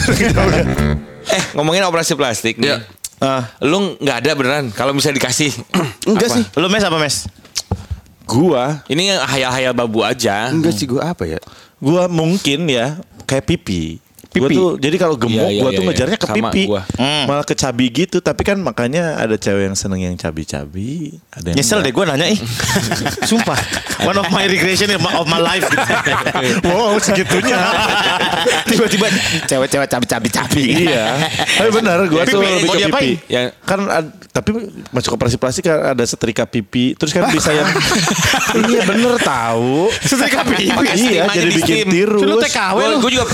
Eh 1.32 1.44
ngomongin 1.56 1.88
operasi 1.88 2.20
plastik 2.20 2.60
nih. 2.60 2.76
Iya. 2.76 2.78
Ah. 3.24 3.48
Lu 3.64 3.96
nggak 3.96 4.18
ada 4.28 4.32
beneran 4.36 4.66
kalau 4.76 4.92
misalnya 4.92 5.24
dikasih. 5.24 5.56
Enggak 6.04 6.36
sih. 6.36 6.44
Lu 6.60 6.68
mes 6.68 6.84
apa 6.84 7.00
mes? 7.00 7.32
gua, 8.26 8.82
Ini 8.90 9.16
yang 9.16 9.20
hayal-hayal 9.22 9.74
babu 9.78 10.02
aja. 10.02 10.50
Enggak 10.50 10.74
sih 10.74 10.90
gue 10.90 10.98
apa 10.98 11.30
ya? 11.30 11.38
gua 11.78 12.10
mungkin 12.10 12.66
ya 12.66 12.98
kayak 13.30 13.46
pipi. 13.46 14.02
Gua 14.36 14.48
Pipi? 14.48 14.56
tuh 14.56 14.70
jadi 14.76 14.96
kalau 14.96 15.16
gemuk 15.16 15.40
Iya, 15.40 15.48
iya, 15.50 15.62
gua 15.62 15.70
iya, 15.70 15.78
tuh 15.78 15.82
iya. 15.82 15.90
ngejarnya 15.90 16.18
ke 16.18 16.28
Sama 16.28 16.36
pipi. 16.46 16.62
gua. 16.66 16.82
Hmm. 16.96 17.24
Malah 17.26 17.46
ke 17.46 17.56
cabi 17.56 17.86
gitu, 17.88 18.18
tapi 18.20 18.42
kan 18.42 18.58
makanya 18.58 19.04
ada 19.16 19.36
cewek 19.36 19.64
yang 19.66 19.76
seneng 19.76 20.02
yang 20.02 20.16
cabi-cabi, 20.16 21.16
ada 21.30 21.48
yang 21.50 21.58
Nyesel 21.58 21.80
deh 21.80 21.90
enggak. 21.90 21.96
gue 21.98 22.12
nanya 22.12 22.28
ih. 22.28 22.40
Sumpah. 23.30 23.60
One 24.04 24.18
of 24.18 24.28
my 24.28 24.44
regression 24.44 24.92
of 24.92 25.02
my, 25.26 25.40
life. 25.40 25.64
Gitu. 25.64 26.68
Wow, 26.68 26.98
segitunya. 26.98 27.56
Tiba-tiba 28.70 29.08
cewek-cewek 29.46 29.88
cabi-cabi-cabi. 29.88 30.64
iya. 30.84 31.16
Tapi 31.56 31.70
benar 31.72 32.04
gua 32.06 32.24
tuh 32.24 32.40
Pipi, 32.40 32.52
lebih 32.60 32.70
ke 32.70 32.80
pipi. 32.90 33.10
Yang- 33.28 33.52
Kan 33.64 33.80
ad- 33.86 34.14
tapi 34.30 34.52
masuk 34.92 35.16
operasi 35.16 35.36
plastik 35.36 35.64
kan 35.64 35.96
ada 35.96 36.04
setrika 36.04 36.44
pipi, 36.44 36.92
terus 36.94 37.10
kan 37.10 37.30
bisa 37.30 37.50
yang 37.50 37.72
Iya 38.66 38.84
bener 38.84 39.16
tahu. 39.18 39.88
Setrika 39.98 40.44
pipi. 40.44 40.70
Iya, 40.94 41.24
jadi 41.30 41.48
di 41.48 41.56
bikin 41.56 41.88
tirus. 41.88 42.22
Lu 42.22 42.36
TKW 42.38 42.78
lu. 42.86 42.98
Gue 43.00 43.12
juga 43.14 43.26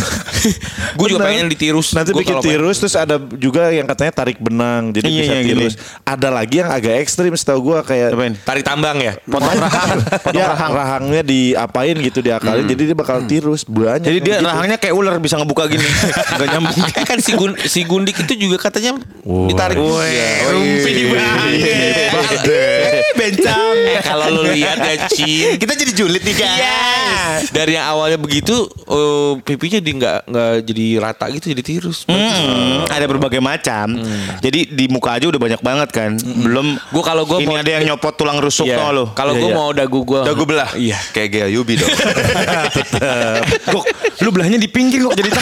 gue 0.95 1.07
juga 1.07 1.23
pengen 1.23 1.47
ditirus. 1.47 1.93
Nanti 1.93 2.11
Gua 2.11 2.21
bikin 2.23 2.37
pengen- 2.37 2.47
tirus 2.47 2.77
terus 2.79 2.95
ada 2.95 3.15
juga 3.35 3.69
yang 3.69 3.85
katanya 3.85 4.13
tarik 4.13 4.37
benang 4.37 4.91
jadi 4.91 5.07
Iya, 5.07 5.19
bisa 5.19 5.33
iya, 5.33 5.43
tirus. 5.45 5.73
Ada 6.01 6.27
lagi 6.29 6.55
yang 6.59 6.69
agak 6.69 6.95
ekstrim 6.99 7.33
setahu 7.33 7.73
gua 7.73 7.79
kayak 7.81 8.13
Apain? 8.13 8.33
tarik 8.41 8.63
tambang 8.63 8.97
ya. 8.97 9.13
Potong 9.23 9.57
rahang. 9.57 9.99
Potong 10.01 10.35
ya, 10.35 10.47
rahang. 10.51 10.71
rahangnya 10.71 11.21
diapain 11.21 11.95
gitu 11.97 12.19
diakalin 12.19 12.65
jadi 12.65 12.81
dia 12.91 12.97
bakal 12.97 13.23
tirus 13.25 13.61
banyak. 13.63 14.05
Jadi 14.05 14.19
dia 14.21 14.35
gitu. 14.39 14.47
rahangnya 14.47 14.77
kayak 14.77 14.95
ular 14.95 15.15
bisa 15.17 15.35
ngebuka 15.37 15.67
gini. 15.67 15.83
Gak 16.39 16.47
nyambung. 16.47 16.77
Eh, 16.77 17.05
kan 17.09 17.17
si, 17.19 17.31
Gun, 17.33 17.51
si 17.61 17.81
Gundik 17.83 18.17
itu 18.17 18.33
juga 18.37 18.57
katanya 18.61 18.97
ditarik 19.23 19.77
juga. 19.77 20.05
Rumpi 20.51 20.91
banget. 21.11 23.00
Eh, 23.11 23.17
Bencang. 23.17 23.75
Eh, 23.91 23.99
kalau 23.99 24.25
lu 24.31 24.47
lihat 24.47 24.77
ya 24.77 24.95
Cin 25.05 25.57
Kita 25.57 25.73
jadi 25.73 25.91
julid 25.91 26.21
nih 26.21 26.35
guys. 26.37 27.51
dari 27.51 27.75
yang 27.75 27.87
awalnya 27.87 28.15
begitu 28.15 28.55
eh, 28.67 29.33
pipinya 29.41 29.77
di 29.77 29.91
nggak 29.93 30.17
nggak 30.25 30.51
jadi 30.63 30.85
rata 30.97 31.25
gitu 31.29 31.45
jadi 31.49 31.61
tirus. 31.61 32.05
Hmm, 32.05 32.87
ada 32.87 33.03
berbagai 33.05 33.39
macam. 33.39 33.99
Jadi 34.39 34.69
di 34.69 34.85
muka 34.87 35.13
aja 35.13 35.27
udah 35.27 35.37
banyak 35.37 35.59
banget 35.59 35.89
kan. 35.91 36.11
Belum 36.17 36.79
Gua 36.89 37.03
kalau 37.03 37.23
gua 37.25 37.37
ini 37.37 37.47
mau- 37.47 37.57
ada 37.57 37.71
yang 37.71 37.83
nyopot 37.85 38.13
tulang 38.13 38.37
rusuk 38.37 38.63
tau 38.65 38.91
lo. 38.91 39.05
Kalau 39.11 39.33
Iya, 39.33 39.41
gue 39.41 39.49
iya. 39.49 39.57
mau 39.57 39.69
dagu 39.71 39.99
gue 40.01 40.21
Dagu 40.23 40.43
belah. 40.43 40.71
Iya. 40.73 40.97
Kayak 41.11 41.29
Gaya 41.31 41.47
Yubi 41.49 41.73
dong. 41.75 41.91
Gok, 43.71 43.85
lu 44.19 44.29
belahnya 44.29 44.55
di 44.55 44.67
pinggir 44.67 45.03
kok 45.03 45.13
jadi 45.13 45.29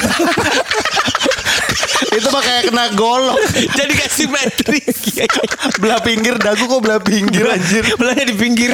Itu 2.10 2.28
mah 2.30 2.42
kayak 2.42 2.64
kena 2.68 2.86
golok. 2.94 3.38
Jadi 3.78 3.92
gak 3.94 4.12
simetris. 4.12 4.98
belah 5.82 6.00
pinggir 6.00 6.36
dagu 6.36 6.64
kok 6.64 6.80
belah 6.80 6.98
pinggir 6.98 7.46
anjir. 7.46 7.84
belahnya 7.96 8.26
di 8.26 8.36
pinggir. 8.36 8.74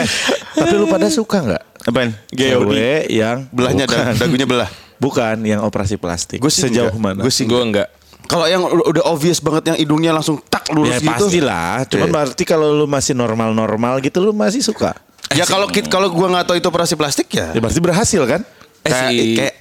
Tapi 0.53 0.73
lu 0.73 0.87
pada 0.87 1.07
suka 1.07 1.43
nggak? 1.43 1.63
Apaan? 1.85 2.09
Cewek 2.29 3.05
yang 3.07 3.45
Belahnya 3.49 3.85
bukan, 3.85 3.99
da- 4.01 4.17
dagunya 4.17 4.45
belah. 4.45 4.69
bukan 5.03 5.35
yang 5.43 5.61
operasi 5.61 5.95
plastik. 5.95 6.39
Gue 6.39 6.49
sejauh 6.49 6.89
enggak. 6.89 7.03
mana? 7.03 7.21
Gue 7.21 7.29
sih 7.29 7.43
gue 7.43 7.59
enggak. 7.59 7.91
Kalau 8.25 8.49
yang 8.49 8.65
udah 8.65 9.05
obvious 9.05 9.37
banget 9.37 9.69
yang 9.69 9.77
hidungnya 9.77 10.09
langsung 10.09 10.41
tak 10.41 10.65
lurus 10.73 10.97
Ya 10.97 10.97
gitu. 10.97 11.29
pastilah. 11.29 11.85
Cuman 11.85 12.07
Iya. 12.07 12.13
berarti 12.15 12.43
kalau 12.43 12.73
lu 12.73 12.85
masih 12.85 13.13
normal-normal 13.13 14.01
gitu 14.01 14.17
lu 14.19 14.33
masih 14.33 14.65
suka. 14.65 14.97
Ya 15.29 15.45
kalau 15.45 15.69
kalau 15.69 16.09
gua 16.09 16.31
nggak 16.31 16.45
tahu 16.47 16.55
itu 16.57 16.65
operasi 16.65 16.97
plastik 16.97 17.29
ya. 17.29 17.53
Ya 17.53 17.59
berarti 17.61 17.77
berhasil 17.77 18.21
kan? 18.25 18.41
Eh, 18.81 18.89
kayak, 18.89 19.09
si- 19.11 19.37
kayak 19.37 19.53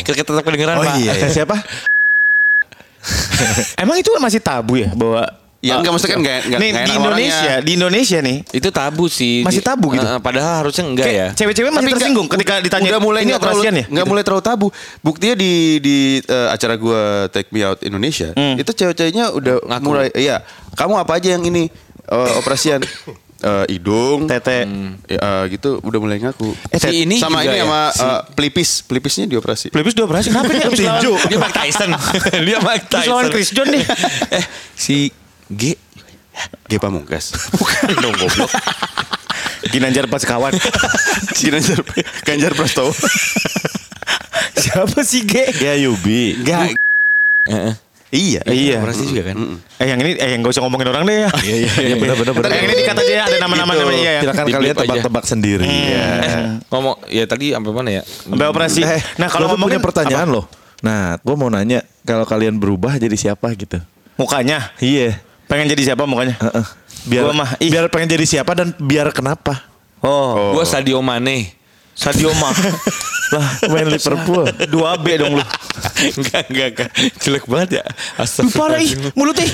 Kita 0.00 0.20
tetap 0.20 0.42
kedengeran 0.42 0.76
Oh, 0.76 0.82
Pak. 0.82 0.94
iya. 0.98 1.12
Kata 1.12 1.28
siapa? 1.28 1.56
Emang 3.82 3.96
itu 3.96 4.08
masih 4.16 4.40
tabu 4.40 4.76
ya 4.76 4.90
bahwa 4.92 5.28
Ya, 5.64 5.80
enggak, 5.80 5.96
maksudnya 5.96 6.12
kan 6.12 6.20
enggak- 6.20 6.42
enggak- 6.44 6.60
nih, 6.60 6.68
enggak 6.68 6.84
di 6.84 6.92
Indonesia, 6.92 7.40
orangnya. 7.40 7.64
di 7.64 7.72
Indonesia 7.72 8.18
nih. 8.20 8.36
Itu 8.52 8.68
tabu 8.68 9.04
sih. 9.08 9.40
Masih 9.40 9.64
tabu 9.64 9.86
gitu? 9.90 10.04
Eh, 10.04 10.20
padahal 10.20 10.60
harusnya 10.60 10.84
enggak 10.84 11.08
ya. 11.08 11.12
Kayak 11.24 11.28
Cewek-cewek 11.40 11.70
masih 11.72 11.80
Tapi 11.80 11.94
tersinggung 11.96 12.26
nggak- 12.28 12.36
ketika 12.36 12.54
ditanya 12.60 12.84
udah 12.86 13.00
mulai 13.00 13.20
ini 13.24 13.32
terlalu 13.32 13.40
operasian 13.56 13.74
ya? 13.74 13.84
nggak 13.88 14.04
mulai 14.04 14.22
terlalu 14.22 14.42
tabu 14.44 14.66
buktinya 15.00 15.32
di 15.32 15.52
di 15.80 15.96
eh, 16.20 16.48
acara 16.52 16.74
gua 16.76 17.00
Take 17.32 17.48
Me 17.48 17.64
Out 17.64 17.80
Indonesia 17.80 18.28
Hmm. 18.30 18.60
itu 18.60 18.70
cewek-ceweknya 18.70 19.32
udah 19.32 19.56
Ngaku. 19.64 19.84
mulai 19.88 20.12
iya 20.12 20.44
kamu 20.74 21.00
apa 21.00 21.16
aja 21.16 21.32
yang 21.32 21.40
ini 21.42 21.72
eh, 22.04 22.32
operasian 22.36 22.84
Eh, 23.44 23.64
hidung 23.70 24.24
Tete. 24.24 24.64
ya, 25.04 25.18
eh, 25.20 25.42
gitu 25.52 25.76
udah 25.78 25.98
mulai 26.00 26.16
ngaku 26.16 26.48
Eh, 26.72 26.80
si 26.80 27.04
ini 27.04 27.20
sama 27.20 27.44
ini 27.44 27.60
ya, 27.60 27.68
sama 27.68 27.80
si- 27.92 28.00
eh, 28.00 28.20
pelipis 28.32 28.70
pelipisnya 28.80 29.28
dioperasi 29.28 29.68
Pelipis 29.68 29.92
dua 29.92 30.08
operasi. 30.08 30.32
Kenapa? 30.32 30.48
Habis 30.64 30.80
lawan, 30.80 31.02
Dia 31.28 31.36
Mike 31.36 31.52
Tyson. 31.52 31.90
Dia 32.48 32.58
Mike 32.58 32.84
habis 32.88 33.04
lawan 33.04 33.24
Tyson. 33.28 33.34
Chris 33.36 33.48
John 33.52 33.68
nih. 33.68 33.84
eh, 34.40 34.44
si 34.72 35.12
G 35.52 35.76
G 36.64 36.72
Pamungkas 36.80 37.36
bukan 37.52 38.00
dong 38.00 38.16
goblok. 38.16 38.48
Ginanjar 39.68 40.08
pas 40.08 40.24
kawan. 40.24 40.56
Ganjar 41.36 41.80
Ganjar 42.24 42.52
Prastowo 42.52 42.96
Siapa 44.54 45.04
sih 45.04 45.22
G? 45.22 45.52
Ya 45.60 45.76
Yubi. 45.76 46.40
Heeh. 47.44 47.74
Iya 48.14 48.40
Iya. 48.46 48.78
Operasi 48.78 49.02
juga 49.04 49.22
kan. 49.26 49.36
Eh 49.76 49.86
yang 49.86 49.98
ini 49.98 50.14
eh 50.14 50.28
yang 50.30 50.40
gak 50.40 50.54
usah 50.54 50.62
ngomongin 50.62 50.86
orang 50.86 51.02
deh 51.02 51.16
ya. 51.18 51.30
Iya 51.36 51.56
iya 51.58 51.70
iya 51.84 51.96
benar 52.02 52.14
benar 52.14 52.32
benar. 52.32 52.48
Eh, 52.48 52.54
yang 52.54 52.64
ini 52.64 52.74
dikat 52.78 52.96
aja 52.96 53.12
ya 53.12 53.22
ada 53.26 53.36
nama-nama 53.38 53.72
Gitu. 53.72 53.82
namanya 53.82 54.02
ya. 54.08 54.20
Silakan 54.22 54.46
kalian 54.48 54.74
tebak-tebak 54.76 55.24
sendiri. 55.24 55.64
Ya. 55.66 56.06
Ngomong 56.68 56.94
ya 57.06 57.24
tadi 57.26 57.46
sampai 57.50 57.72
mana 57.72 57.90
ya? 57.90 58.02
Sampai 58.06 58.46
operasi. 58.46 58.80
Eh, 58.80 59.02
nah 59.16 59.26
kalau 59.26 59.50
ngomongin 59.50 59.80
pertanyaan 59.80 60.30
loh. 60.30 60.46
Nah, 60.78 61.16
gue 61.16 61.34
mau 61.34 61.48
nanya 61.48 61.80
kalau 62.02 62.22
kalian 62.22 62.54
berubah 62.54 62.94
jadi 62.94 63.14
siapa 63.14 63.50
gitu? 63.54 63.80
mukanya, 64.14 64.70
Iya. 64.78 65.18
pengen 65.44 65.66
jadi 65.66 65.90
siapa 65.90 66.06
mukanya? 66.06 66.38
Heeh. 66.38 66.66
Biar 67.04 67.26
Gua 67.26 67.34
mah, 67.34 67.50
ih. 67.58 67.66
biar 67.66 67.90
pengen 67.90 68.06
jadi 68.08 68.22
siapa 68.24 68.54
dan 68.54 68.70
biar 68.76 69.10
kenapa? 69.10 69.64
Oh, 69.98 70.52
Gua 70.52 70.62
Sadio 70.62 71.00
Mane. 71.00 71.50
Sadio 71.94 72.30
mah. 72.36 72.54
Lah, 73.34 73.50
main 73.72 73.88
Liverpool. 73.88 74.46
Dua 74.68 74.94
B 75.00 75.16
dong 75.18 75.40
lu. 75.40 75.44
enggak, 76.20 76.44
enggak, 76.52 76.68
enggak. 76.76 76.90
Jelek 77.18 77.44
banget 77.48 77.80
ya. 77.80 77.84
Parah 78.52 78.78
ih, 78.78 78.92
mulut 79.16 79.34
ih. 79.40 79.50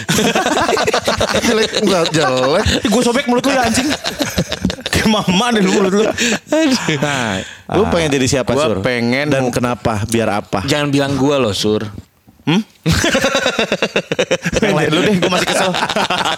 jelek 1.49 1.70
enggak 1.80 2.04
jelek. 2.12 2.66
Gue 2.90 3.02
sobek 3.04 3.25
mulut 3.30 3.47
lu 3.47 3.54
ya 3.54 3.62
anjing. 3.64 3.88
Kayak 4.90 5.09
mama 5.09 5.47
lu 5.54 5.70
mulut 5.70 5.92
lu. 5.97 6.04
Nah, 7.00 7.40
lu 7.73 7.82
pengen 7.88 8.11
jadi 8.20 8.26
siapa, 8.26 8.52
Gua 8.52 8.68
Sur? 8.68 8.76
pengen 8.85 9.32
dan 9.32 9.49
kenapa? 9.49 10.04
Biar 10.11 10.28
apa? 10.44 10.66
Jangan 10.66 10.90
bilang 10.92 11.14
gua 11.16 11.38
loh, 11.40 11.54
Sur. 11.54 11.87
Yang 14.64 14.75
lain 14.76 14.88
dulu 14.92 15.02
deh, 15.06 15.16
gue 15.18 15.30
masih 15.30 15.49
kesel. 15.49 15.70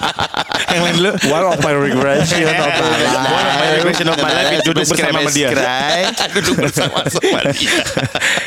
Yang 0.73 0.83
lain 0.83 0.95
dulu. 1.01 1.11
One 1.29 1.45
of 1.53 1.59
my 1.61 1.75
regression 1.75 2.47
of 2.47 2.57
my 2.57 2.69
life. 2.71 3.13
One 3.29 3.47
of 3.47 3.55
my 3.59 3.69
regression 3.77 4.07
of 4.09 4.17
my 4.19 4.33
life 4.33 4.51
is 4.57 4.63
duduk 4.65 4.85
bersama 4.87 5.19
sama 5.21 5.31
dia. 5.35 5.49
Duduk 6.37 6.55
bersama-sama 6.65 7.41
dia. 7.53 7.77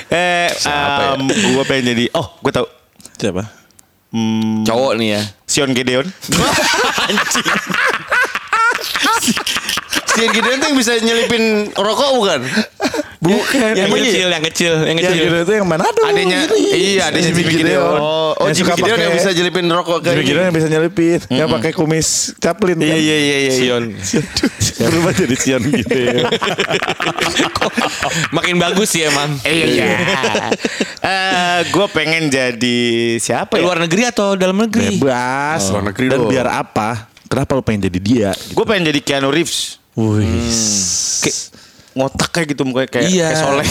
Eh, 0.10 0.50
um, 0.66 1.30
gue 1.30 1.64
pengen 1.70 1.84
jadi. 1.94 2.06
Oh, 2.18 2.34
gue 2.42 2.52
tahu. 2.54 2.68
Siapa? 3.16 3.44
Hmm, 4.10 4.64
Cowok 4.64 4.94
nih 4.98 5.08
ya. 5.20 5.22
Sion 5.46 5.72
Gideon. 5.76 6.08
Si 10.16 10.24
Gideon 10.32 10.58
tuh 10.64 10.68
yang 10.72 10.78
bisa 10.80 10.96
nyelipin 11.04 11.68
rokok 11.76 12.10
bukan? 12.16 12.40
Bukan. 13.18 13.74
Yang 13.74 13.90
kecil, 13.92 14.28
yang 14.28 14.44
kecil, 14.44 14.74
yang 14.82 14.98
Yang 14.98 14.98
kecil. 15.08 15.24
gitu 15.24 15.38
itu 15.42 15.54
yang 15.56 15.68
mana? 15.68 15.84
Aduh, 15.84 16.04
Adanya 16.06 16.40
gini. 16.46 16.70
iya 16.72 17.04
adanya 17.08 17.28
Jimmy 17.28 17.42
Jimmy 17.44 17.54
Gideon. 17.64 17.96
Oh, 17.96 18.32
oh 18.34 18.46
Yang 18.46 18.56
Jimmy 18.58 18.72
Gideon 18.74 18.98
yang 18.98 19.00
pakai- 19.08 19.18
bisa 19.18 19.30
nyelipin 19.32 19.66
rokok 19.68 19.98
kayak 20.00 20.14
Jimmy 20.14 20.26
Gideon 20.26 20.44
yang 20.44 20.56
bisa 20.56 20.68
nyelipin. 20.68 21.20
Yang 21.28 21.48
pakai 21.52 21.72
kumis 21.72 22.08
Chaplin 22.38 22.76
kan? 22.76 22.86
Iya, 22.86 22.98
iya, 22.98 23.18
iya, 23.18 23.38
iya. 23.40 23.52
Sion. 23.54 23.84
Berubah 24.86 25.12
jadi 25.14 25.36
Sion 25.36 25.62
gitu 25.66 25.96
ya. 25.96 26.14
Makin 28.36 28.56
bagus 28.58 28.90
sih 28.90 29.04
emang. 29.04 29.30
Iya, 29.42 29.66
iya. 29.66 29.86
Eh, 31.06 31.60
gue 31.70 31.86
pengen 31.94 32.28
jadi 32.28 32.78
siapa 33.16 33.56
ya? 33.56 33.62
Luar 33.62 33.78
negeri 33.78 34.10
atau 34.10 34.34
dalam 34.34 34.58
negeri? 34.58 34.98
Bebas. 34.98 35.70
Luar 35.70 35.86
negeri 35.86 36.10
Dan 36.10 36.18
dong. 36.18 36.34
biar 36.34 36.50
apa? 36.50 37.06
Kenapa 37.30 37.54
lu 37.54 37.62
pengen 37.62 37.86
jadi 37.86 38.00
dia? 38.00 38.30
Gue 38.50 38.66
pengen 38.66 38.90
jadi 38.90 39.00
Keanu 39.00 39.30
Reeves. 39.30 39.78
Wih. 39.94 40.26
Ngotak 41.96 42.28
kayak 42.28 42.52
gitu 42.52 42.68
mukanya 42.68 42.92
kayak, 42.92 43.08
Iya. 43.08 43.28
kayak 43.32 43.40
soleh. 43.40 43.68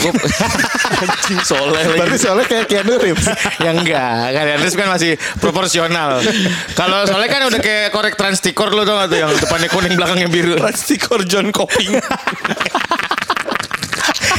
Anjing 1.04 1.40
soleh 1.44 1.82
lagi. 1.84 1.98
Berarti 2.00 2.16
soalnya 2.16 2.46
kayak 2.48 2.64
Keanu 2.72 2.96
Reeves. 2.96 3.26
ya 3.60 3.70
enggak, 3.76 4.32
Keanu 4.32 4.50
Reeves 4.64 4.76
kan 4.80 4.88
masih 4.88 5.12
proporsional. 5.44 6.24
Kalau 6.72 7.04
soleh 7.04 7.28
kan 7.28 7.44
udah 7.44 7.60
kayak 7.60 7.92
korek 7.92 8.16
transtikor 8.16 8.72
lu 8.72 8.88
tau 8.88 8.96
gak 8.96 9.12
tuh 9.12 9.18
yang 9.20 9.28
depannya 9.36 9.68
kuning 9.68 9.92
belakangnya 9.92 10.28
biru. 10.32 10.56
Plastikor 10.56 11.20
John 11.28 11.52
Coping. 11.52 12.00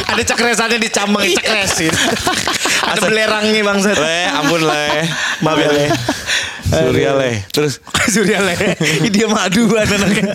Ada 0.05 0.21
cekresannya 0.33 0.77
dicambang 0.81 1.25
cekresin. 1.27 1.93
Ada 2.89 2.99
belerangnya 3.05 3.61
bangsat. 3.65 3.97
Le, 3.97 4.19
ampun 4.33 4.61
le. 4.65 4.85
Maaf 5.45 5.57
ya 5.61 5.69
le. 5.69 5.85
Surya 6.65 7.11
le. 7.17 7.31
Terus 7.53 7.77
Surya 8.09 8.41
le. 8.41 8.53
Dia 9.13 9.27
madu 9.29 9.69
anaknya. 9.77 10.33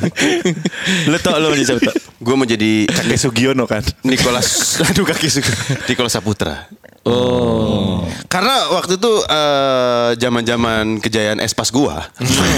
Lu 1.11 1.17
jadi 1.19 1.65
siapa 1.67 1.83
tau? 1.87 2.10
Gue 2.21 2.37
mau 2.37 2.45
jadi 2.45 2.85
Kakek 2.85 3.17
Sugiono 3.17 3.65
kan. 3.65 3.81
Nicholas 4.05 4.77
aduh 4.85 5.09
kaki 5.09 5.33
suka 5.33 5.49
Nicholas 5.89 6.13
Saputra. 6.13 6.69
Oh. 7.01 8.05
Karena 8.29 8.77
waktu 8.77 9.01
itu 9.01 9.13
eh, 9.25 10.11
zaman-zaman 10.21 11.01
kejayaan 11.01 11.41
Espas 11.41 11.73
gua. 11.73 12.13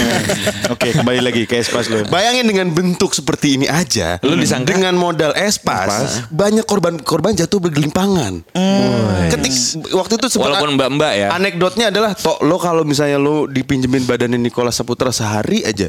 Oke, 0.74 0.90
kembali 0.90 1.22
lagi 1.22 1.46
ke 1.46 1.62
espas 1.62 1.86
lu. 1.86 2.02
Bayangin 2.10 2.50
dengan 2.50 2.74
bentuk 2.74 3.14
seperti 3.14 3.54
ini 3.54 3.70
aja, 3.70 4.18
Lu 4.26 4.34
disangka? 4.34 4.74
dengan 4.74 4.98
modal 4.98 5.30
Espas, 5.38 6.26
banyak 6.34 6.66
korban-korban 6.66 7.38
jatuh 7.38 7.62
bergelimpangan. 7.62 8.42
Ketik 9.30 9.54
waktu 9.94 10.18
itu 10.18 10.26
sempat 10.26 10.58
Walaupun 10.58 10.74
mbak-mbak 10.74 11.12
ya. 11.14 11.28
Anekdotnya 11.38 11.94
adalah 11.94 12.18
tok 12.18 12.42
lo 12.42 12.58
kalau 12.58 12.82
misalnya 12.82 13.22
lo 13.22 13.46
dipinjemin 13.46 14.10
badannya 14.10 14.42
Nicholas 14.42 14.74
Saputra 14.74 15.14
sehari 15.14 15.62
aja. 15.62 15.86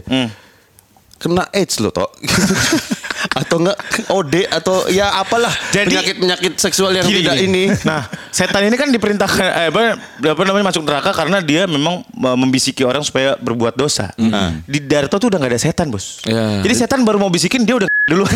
Kena 1.24 1.48
AIDS 1.56 1.80
lo 1.80 1.88
tok. 1.88 2.12
atau 3.40 3.56
enggak 3.64 3.78
OD 4.12 4.34
atau 4.52 4.92
ya 4.92 5.16
apalah 5.16 5.50
Jadi- 5.72 5.96
penyakit-penyakit 5.96 6.54
seksual 6.60 6.92
yang 6.92 7.08
Gini, 7.08 7.24
tidak 7.24 7.36
gini. 7.40 7.72
ini. 7.72 7.88
Nah, 7.88 8.04
setan 8.30 8.68
ini 8.68 8.76
kan 8.76 8.92
diperintahkan 8.92 9.48
eh, 9.64 9.68
apa, 9.72 9.96
apa 10.20 10.42
namanya 10.44 10.68
masuk 10.68 10.84
neraka 10.84 11.16
karena 11.16 11.40
dia 11.40 11.64
memang 11.64 12.04
membisiki 12.14 12.84
orang 12.84 13.02
supaya 13.02 13.40
berbuat 13.40 13.80
dosa. 13.80 14.12
Di 14.68 14.84
Darto 14.84 15.16
tuh 15.16 15.32
udah 15.32 15.40
nggak 15.40 15.56
ada 15.56 15.62
setan, 15.62 15.88
Bos. 15.88 16.20
Ya. 16.28 16.60
Jadi 16.60 16.74
setan 16.76 17.08
baru 17.08 17.16
mau 17.18 17.32
bisikin 17.32 17.64
dia 17.64 17.80
udah 17.80 17.88
duluan. 18.04 18.36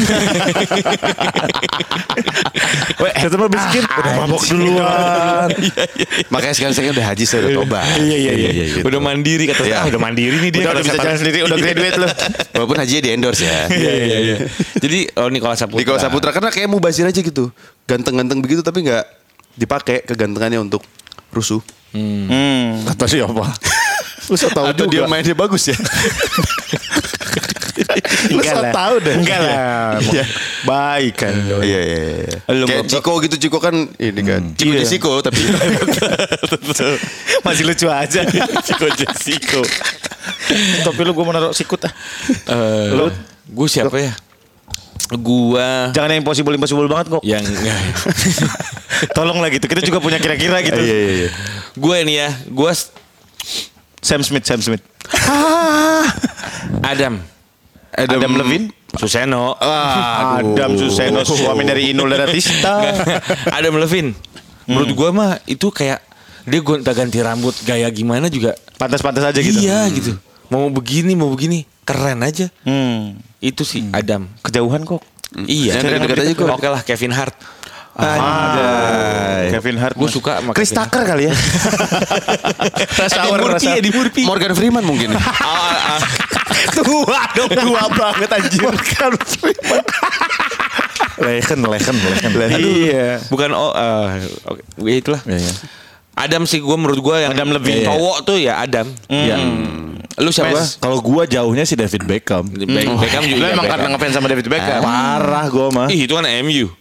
Weh, 2.98 3.12
Itu 3.20 3.36
mah 3.36 3.50
bisikin 3.52 3.84
udah 3.84 4.14
mabok 4.18 4.42
duluan. 4.48 5.48
Makanya 6.32 6.54
sekarang 6.56 6.74
saya 6.74 6.90
udah 6.96 7.06
haji 7.06 7.24
saya 7.28 7.40
udah 7.44 7.52
tobat. 7.60 7.84
Iya 8.00 8.18
iya 8.18 8.32
iya. 8.34 8.50
iya. 8.50 8.66
Udah 8.80 9.00
mandiri 9.00 9.44
kata 9.46 9.68
Iya. 9.68 9.76
ah, 9.78 9.86
udah 9.92 10.00
mandiri 10.00 10.40
nih 10.40 10.50
dia. 10.50 10.62
Udah, 10.64 10.72
udah 10.72 10.84
bisa 10.84 10.98
jalan 10.98 11.18
sendiri, 11.20 11.38
udah 11.44 11.58
graduate 11.58 11.98
loh. 12.00 12.12
Walaupun 12.56 12.78
haji 12.80 12.96
di 13.04 13.10
endorse 13.12 13.44
ya. 13.44 13.68
Iya 13.68 13.92
iya 13.94 14.18
iya. 14.24 14.36
Jadi 14.80 15.00
oh 15.14 15.28
Nicholas 15.28 15.60
Saputra. 15.60 15.80
Nicholas 15.84 16.02
Saputra 16.02 16.30
karena 16.32 16.50
kayak 16.50 16.70
mubazir 16.72 17.04
aja 17.04 17.20
gitu. 17.20 17.52
Ganteng-ganteng 17.84 18.40
begitu 18.40 18.64
tapi 18.64 18.88
nggak 18.88 19.04
dipakai 19.54 20.08
kegantengannya 20.08 20.64
untuk 20.64 20.80
rusuh. 21.30 21.60
Hmm. 21.92 22.88
Kata 22.88 23.04
siapa? 23.04 23.46
Lu 24.32 24.36
so 24.36 24.48
tahu 24.48 24.72
Atau 24.72 24.88
dia 24.88 25.04
juga. 25.04 25.12
mainnya 25.12 25.32
bagus 25.32 25.72
ya. 25.72 25.78
Lu 28.34 28.38
Enggak 28.38 28.52
so 28.52 28.62
lah. 28.62 28.74
tahu 28.74 28.94
deh. 29.00 29.14
Enggak 29.16 29.40
lah. 29.40 29.56
Iya. 30.00 30.24
Baik 30.64 31.14
kan. 31.18 31.34
Iya 31.62 31.62
iya 31.62 31.80
iya. 32.26 32.38
Kayak 32.66 32.84
Ciko 32.88 33.12
gitu 33.22 33.36
Ciko 33.38 33.58
kan 33.58 33.74
ini 33.96 34.22
kan. 34.22 34.42
Ciko 34.54 34.74
Iya. 34.74 34.80
Jessico 34.82 35.12
tapi 35.22 35.38
Masih 37.46 37.64
lucu 37.64 37.86
aja. 37.88 38.20
Ciko 38.68 38.86
Jessico. 38.92 39.62
Tapi 40.84 41.00
lu 41.02 41.12
gue 41.12 41.24
mau 41.24 41.32
naruh 41.32 41.52
sikut 41.52 41.80
ah. 41.84 41.92
Eh, 42.48 42.88
lu 42.92 43.08
gue 43.48 43.68
siapa 43.68 43.96
ya? 43.96 44.12
Gua 45.14 45.88
Jangan 45.96 46.10
yang 46.12 46.20
impossible 46.20 46.52
impossible 46.52 46.86
banget 46.86 47.06
kok. 47.10 47.22
yang. 47.24 47.42
Tolong 49.14 49.40
lah 49.40 49.48
gitu. 49.48 49.64
Kita 49.64 49.80
juga 49.80 49.98
punya 49.98 50.18
kira-kira 50.18 50.60
gitu. 50.60 50.76
Iya 50.76 50.98
iya 50.98 51.12
iya. 51.24 51.30
gue 51.74 51.96
ini 52.02 52.14
ya, 52.18 52.30
gue 52.44 52.72
Sam 54.02 54.20
Smith, 54.20 54.44
Sam 54.44 54.60
Smith. 54.60 54.82
Adam. 56.82 57.22
Adam, 57.98 58.38
Levine. 58.38 58.70
Suseno. 58.94 59.58
Adam 59.58 60.78
Suseno 60.78 61.26
suami 61.26 61.66
dari 61.66 61.92
Inul 61.98 62.14
Daratista. 62.14 62.78
Adam 63.58 63.82
Levine. 63.82 64.14
Menurut 64.70 64.92
gue 64.94 65.10
mah 65.10 65.42
itu 65.50 65.74
kayak 65.74 66.06
Dia 66.48 66.64
gonta 66.64 66.96
ganti 66.96 67.20
rambut 67.20 67.52
gaya 67.68 67.92
gimana 67.92 68.32
juga. 68.32 68.56
Pantas-pantas 68.80 69.20
aja 69.20 69.36
gitu. 69.44 69.60
Iya 69.60 69.84
gitu. 69.92 70.16
Mau 70.48 70.72
begini 70.72 71.12
mau 71.12 71.28
begini 71.28 71.68
keren 71.84 72.24
aja. 72.24 72.48
Hmm. 72.64 73.20
Itu 73.44 73.68
sih 73.68 73.92
Adam. 73.92 74.32
Kejauhan 74.48 74.88
kok. 74.88 75.04
Iya. 75.36 75.84
Dekat-dekat 75.84 76.24
aja 76.24 76.34
kok. 76.40 76.48
Oke 76.48 76.68
lah 76.72 76.82
Kevin 76.88 77.12
Hart. 77.12 77.36
Kevin 79.52 79.76
Hart. 79.76 80.00
Gue 80.00 80.08
suka 80.08 80.40
sama 80.40 80.56
Chris 80.56 80.72
Tucker 80.72 81.04
kali 81.04 81.28
ya. 81.28 81.36
Rush 82.96 83.18
Hour, 83.20 83.38
Rush 83.58 83.68
Hour. 83.68 83.76
Eddie 83.84 83.92
Murphy. 83.92 84.24
Morgan 84.24 84.54
Freeman 84.56 84.88
mungkin. 84.88 85.12
Tua 86.78 87.20
dong, 87.34 87.50
tua 87.50 87.84
banget 87.90 88.30
anjir. 88.32 88.62
Legend, 91.18 91.62
legend, 91.66 91.98
legend. 92.32 92.62
Iya. 92.62 93.08
Bukan 93.28 93.50
oh 93.52 93.74
eh, 93.74 94.06
oke 94.46 94.62
ya 94.80 94.96
itulah. 94.96 95.22
Iya, 95.24 95.40
iya. 95.40 95.54
Adam 96.14 96.46
sih 96.46 96.58
gue 96.58 96.78
menurut 96.78 96.98
gue 96.98 97.16
yang 97.20 97.32
Adam 97.32 97.50
Levine. 97.52 97.86
cowok 97.86 98.18
tuh 98.24 98.38
ya 98.38 98.58
Adam. 98.60 98.86
Iya. 99.08 99.38
Lu 100.18 100.34
siapa? 100.34 100.58
Kalau 100.82 100.98
gua 100.98 101.30
jauhnya 101.30 101.62
si 101.62 101.78
David 101.78 102.02
Beckham. 102.04 102.42
Be- 102.50 102.66
Beckham 102.66 103.22
Lu 103.24 103.38
juga. 103.38 103.54
emang 103.54 103.62
Beckham. 103.62 103.70
karena 103.70 103.88
ngefans 103.94 104.14
sama 104.14 104.26
David 104.26 104.48
Beckham. 104.50 104.82
Parah 104.82 105.46
gua 105.48 105.68
mah. 105.70 105.88
Ih 105.88 106.10
itu 106.10 106.14
kan 106.14 106.26
MU. 106.42 106.74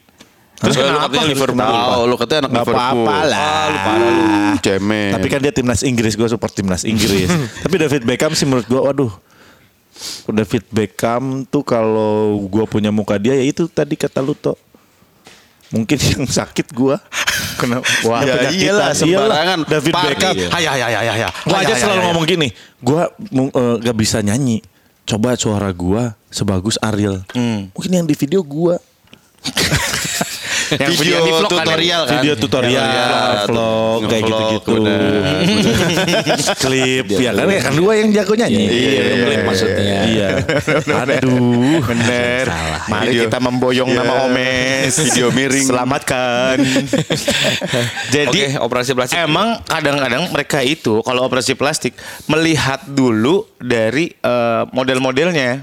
Terus 0.57 0.73
Hah? 0.73 0.81
lu 0.81 0.89
Kenapa? 0.89 1.05
katanya 1.07 1.27
Liverpool. 1.29 1.69
Oh, 1.69 2.03
lu 2.07 2.17
katanya 2.17 2.41
anak 2.41 2.51
Gak 2.51 2.57
Liverpool. 2.65 2.81
apa-apa 3.05 3.17
lah. 3.29 3.37
Ah, 3.39 3.65
lu 3.67 3.79
parah 3.79 4.09
lu. 4.09 4.25
Cemen. 4.59 5.11
Tapi 5.13 5.27
kan 5.29 5.39
dia 5.39 5.53
timnas 5.53 5.81
Inggris, 5.81 6.13
gue 6.17 6.25
support 6.27 6.49
timnas 6.51 6.83
Inggris. 6.83 7.29
Tapi 7.69 7.75
David 7.77 8.03
Beckham 8.05 8.33
sih 8.33 8.45
menurut 8.45 8.65
gue, 8.65 8.81
waduh. 8.81 9.13
David 10.29 10.65
Beckham 10.69 11.49
tuh 11.49 11.65
kalau 11.65 12.37
gue 12.47 12.65
punya 12.69 12.93
muka 12.93 13.17
dia 13.17 13.33
ya 13.33 13.45
itu 13.45 13.65
tadi 13.71 13.97
kata 13.97 14.21
lu 14.21 14.37
toh. 14.37 14.57
Mungkin 15.73 15.99
yang 16.15 16.25
sakit 16.29 16.71
gue. 16.71 16.97
Kenapa? 17.57 17.85
Wah, 18.05 18.21
Ya 18.23 18.53
iyalah, 18.53 18.93
sembarangan. 18.93 19.59
David 19.67 19.93
Party. 19.93 20.09
Beckham. 20.15 20.35
Hayah, 20.53 20.73
hayah, 20.77 20.89
hayah, 20.93 21.15
hayah. 21.17 21.31
Gue 21.43 21.57
aja 21.57 21.67
Hayah, 21.73 21.79
selalu 21.81 22.01
ngomong 22.13 22.25
gini. 22.29 22.49
Gue 22.79 23.03
gak 23.81 23.97
bisa 23.97 24.21
nyanyi. 24.21 24.61
Coba 25.07 25.39
suara 25.39 25.71
gue 25.71 26.03
sebagus 26.29 26.77
Ariel. 26.83 27.23
Mungkin 27.73 27.93
yang 27.93 28.07
di 28.07 28.15
video 28.15 28.45
gue. 28.45 28.77
Yang 30.83 30.93
Video 30.99 31.19
di 31.23 31.31
vlog 31.31 31.51
kan, 31.51 31.63
tutorial 31.63 32.03
kan. 32.03 32.13
Video 32.19 32.35
tutorial, 32.35 32.83
Tutorial, 32.83 33.47
vlog, 33.47 33.99
kayak 34.11 34.23
gitu-gitu. 34.27 34.75
Klip, 36.63 37.05
ya 37.13 37.31
kan? 37.33 37.47
Ya 37.47 37.61
kan 37.63 37.75
gue 37.77 37.95
yang 37.95 38.11
jago 38.13 38.33
nyanyi. 38.35 38.65
Iya, 38.67 39.03
klip 39.23 39.41
maksudnya. 39.47 39.99
Iya. 40.07 40.29
Aduh. 41.17 41.81
Bener. 41.87 42.45
Mari 42.91 43.11
kita 43.27 43.39
memboyong 43.39 43.91
Iya. 43.91 43.99
nama 44.03 44.15
Omes. 44.27 44.93
Video 45.07 45.29
miring. 45.31 45.67
Selamatkan. 45.67 46.57
Jadi 48.17 48.41
Oke, 48.57 48.59
operasi 48.59 48.91
plastik. 48.93 49.17
Emang 49.19 49.63
kadang-kadang 49.65 50.31
mereka 50.31 50.61
itu 50.63 51.01
kalau 51.03 51.27
operasi 51.27 51.55
plastik 51.55 51.95
melihat 52.27 52.83
dulu 52.87 53.47
dari 53.61 54.11
eh, 54.11 54.63
model-modelnya. 54.73 55.63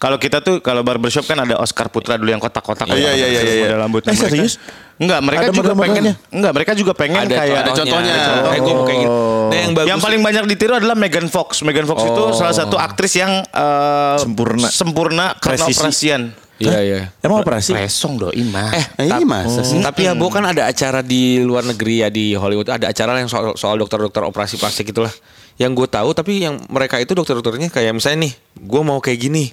Kalau 0.00 0.16
kita 0.16 0.40
tuh 0.40 0.60
kalau 0.60 0.80
barbershop 0.80 1.24
kan 1.24 1.38
ada 1.40 1.60
Oscar 1.60 1.88
Putra 1.88 2.16
dulu 2.16 2.32
yang 2.32 2.42
kotak-kotak. 2.42 2.88
Iya, 2.90 3.12
iya, 3.14 3.26
iya, 3.28 3.40
iya. 3.42 3.54
Model 3.68 3.78
rambutnya 3.80 4.13
Eh, 4.14 4.20
mereka. 4.20 4.30
serius? 4.30 4.54
Enggak, 4.94 5.20
mereka 5.20 5.42
Ada 5.44 5.52
juga 5.52 5.72
pengen. 5.74 6.02
Enggak, 6.30 6.52
mereka 6.54 6.72
juga 6.72 6.92
pengen 6.94 7.18
ada, 7.20 7.34
kayak 7.34 7.56
ada 7.58 7.70
contohnya. 7.74 8.14
Gue 8.54 8.72
mau 8.72 8.84
kayak 8.86 9.00
gini. 9.00 9.10
Nah, 9.44 9.58
yang 9.58 9.72
bagus. 9.74 9.88
yang 9.90 10.00
paling 10.00 10.20
banyak 10.22 10.44
ditiru 10.46 10.72
adalah 10.74 10.94
Megan 10.94 11.26
Fox. 11.26 11.66
Megan 11.66 11.82
Fox 11.84 11.98
itu 12.00 12.22
salah 12.32 12.54
satu 12.54 12.78
aktris 12.78 13.14
yang 13.14 13.42
eh, 13.42 14.16
Sempurna. 14.16 14.68
sempurna 14.70 15.26
karena 15.36 15.58
Presisi. 15.58 15.74
operasian. 15.74 16.22
Iya, 16.54 16.78
iya. 16.80 17.00
Emang 17.18 17.42
operasi? 17.42 17.74
Presong 17.74 18.14
doi 18.14 18.38
mah. 18.46 18.70
Eh, 18.70 18.86
Eh, 19.02 19.06
ini 19.10 19.26
masa 19.26 19.66
sih? 19.66 19.82
Tapi 19.82 20.06
ya, 20.06 20.14
Bo 20.14 20.30
kan 20.30 20.46
ada 20.46 20.70
acara 20.70 21.02
di 21.02 21.42
luar 21.42 21.66
negeri 21.66 22.06
ya 22.06 22.08
di 22.08 22.30
Hollywood 22.32 22.70
ada 22.70 22.86
acara 22.86 23.18
yang 23.18 23.26
soal 23.26 23.58
soal 23.58 23.74
dokter-dokter 23.74 24.22
operasi 24.22 24.54
plastik 24.54 24.94
itulah. 24.94 25.10
Yang 25.54 25.82
gue 25.82 25.88
tahu 25.90 26.14
tapi 26.14 26.46
yang 26.46 26.62
mereka 26.70 27.02
itu 27.02 27.10
dokter-dokternya 27.10 27.66
kayak 27.68 27.90
misalnya 27.92 28.30
nih, 28.30 28.32
gue 28.54 28.80
mau 28.80 29.02
kayak 29.02 29.18
gini. 29.20 29.50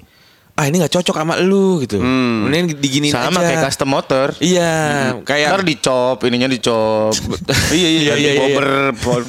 Ah 0.61 0.69
ini 0.69 0.77
nggak 0.77 0.93
cocok 0.93 1.15
sama 1.17 1.41
lu 1.41 1.81
gitu. 1.81 1.97
Mending 1.97 2.77
diginiin 2.77 3.09
sama 3.09 3.41
aja. 3.41 3.49
kayak 3.49 3.65
custom 3.65 3.89
motor. 3.89 4.27
Iya, 4.37 5.17
kayak 5.25 5.57
Ntar 5.57 5.63
dicop, 5.65 6.21
ininya 6.21 6.45
dicop. 6.45 7.17
iya 7.73 7.89
iya 7.89 8.13
iya, 8.13 8.31
iya. 8.37 8.41
Bober, 8.45 8.93
bo- 8.93 9.25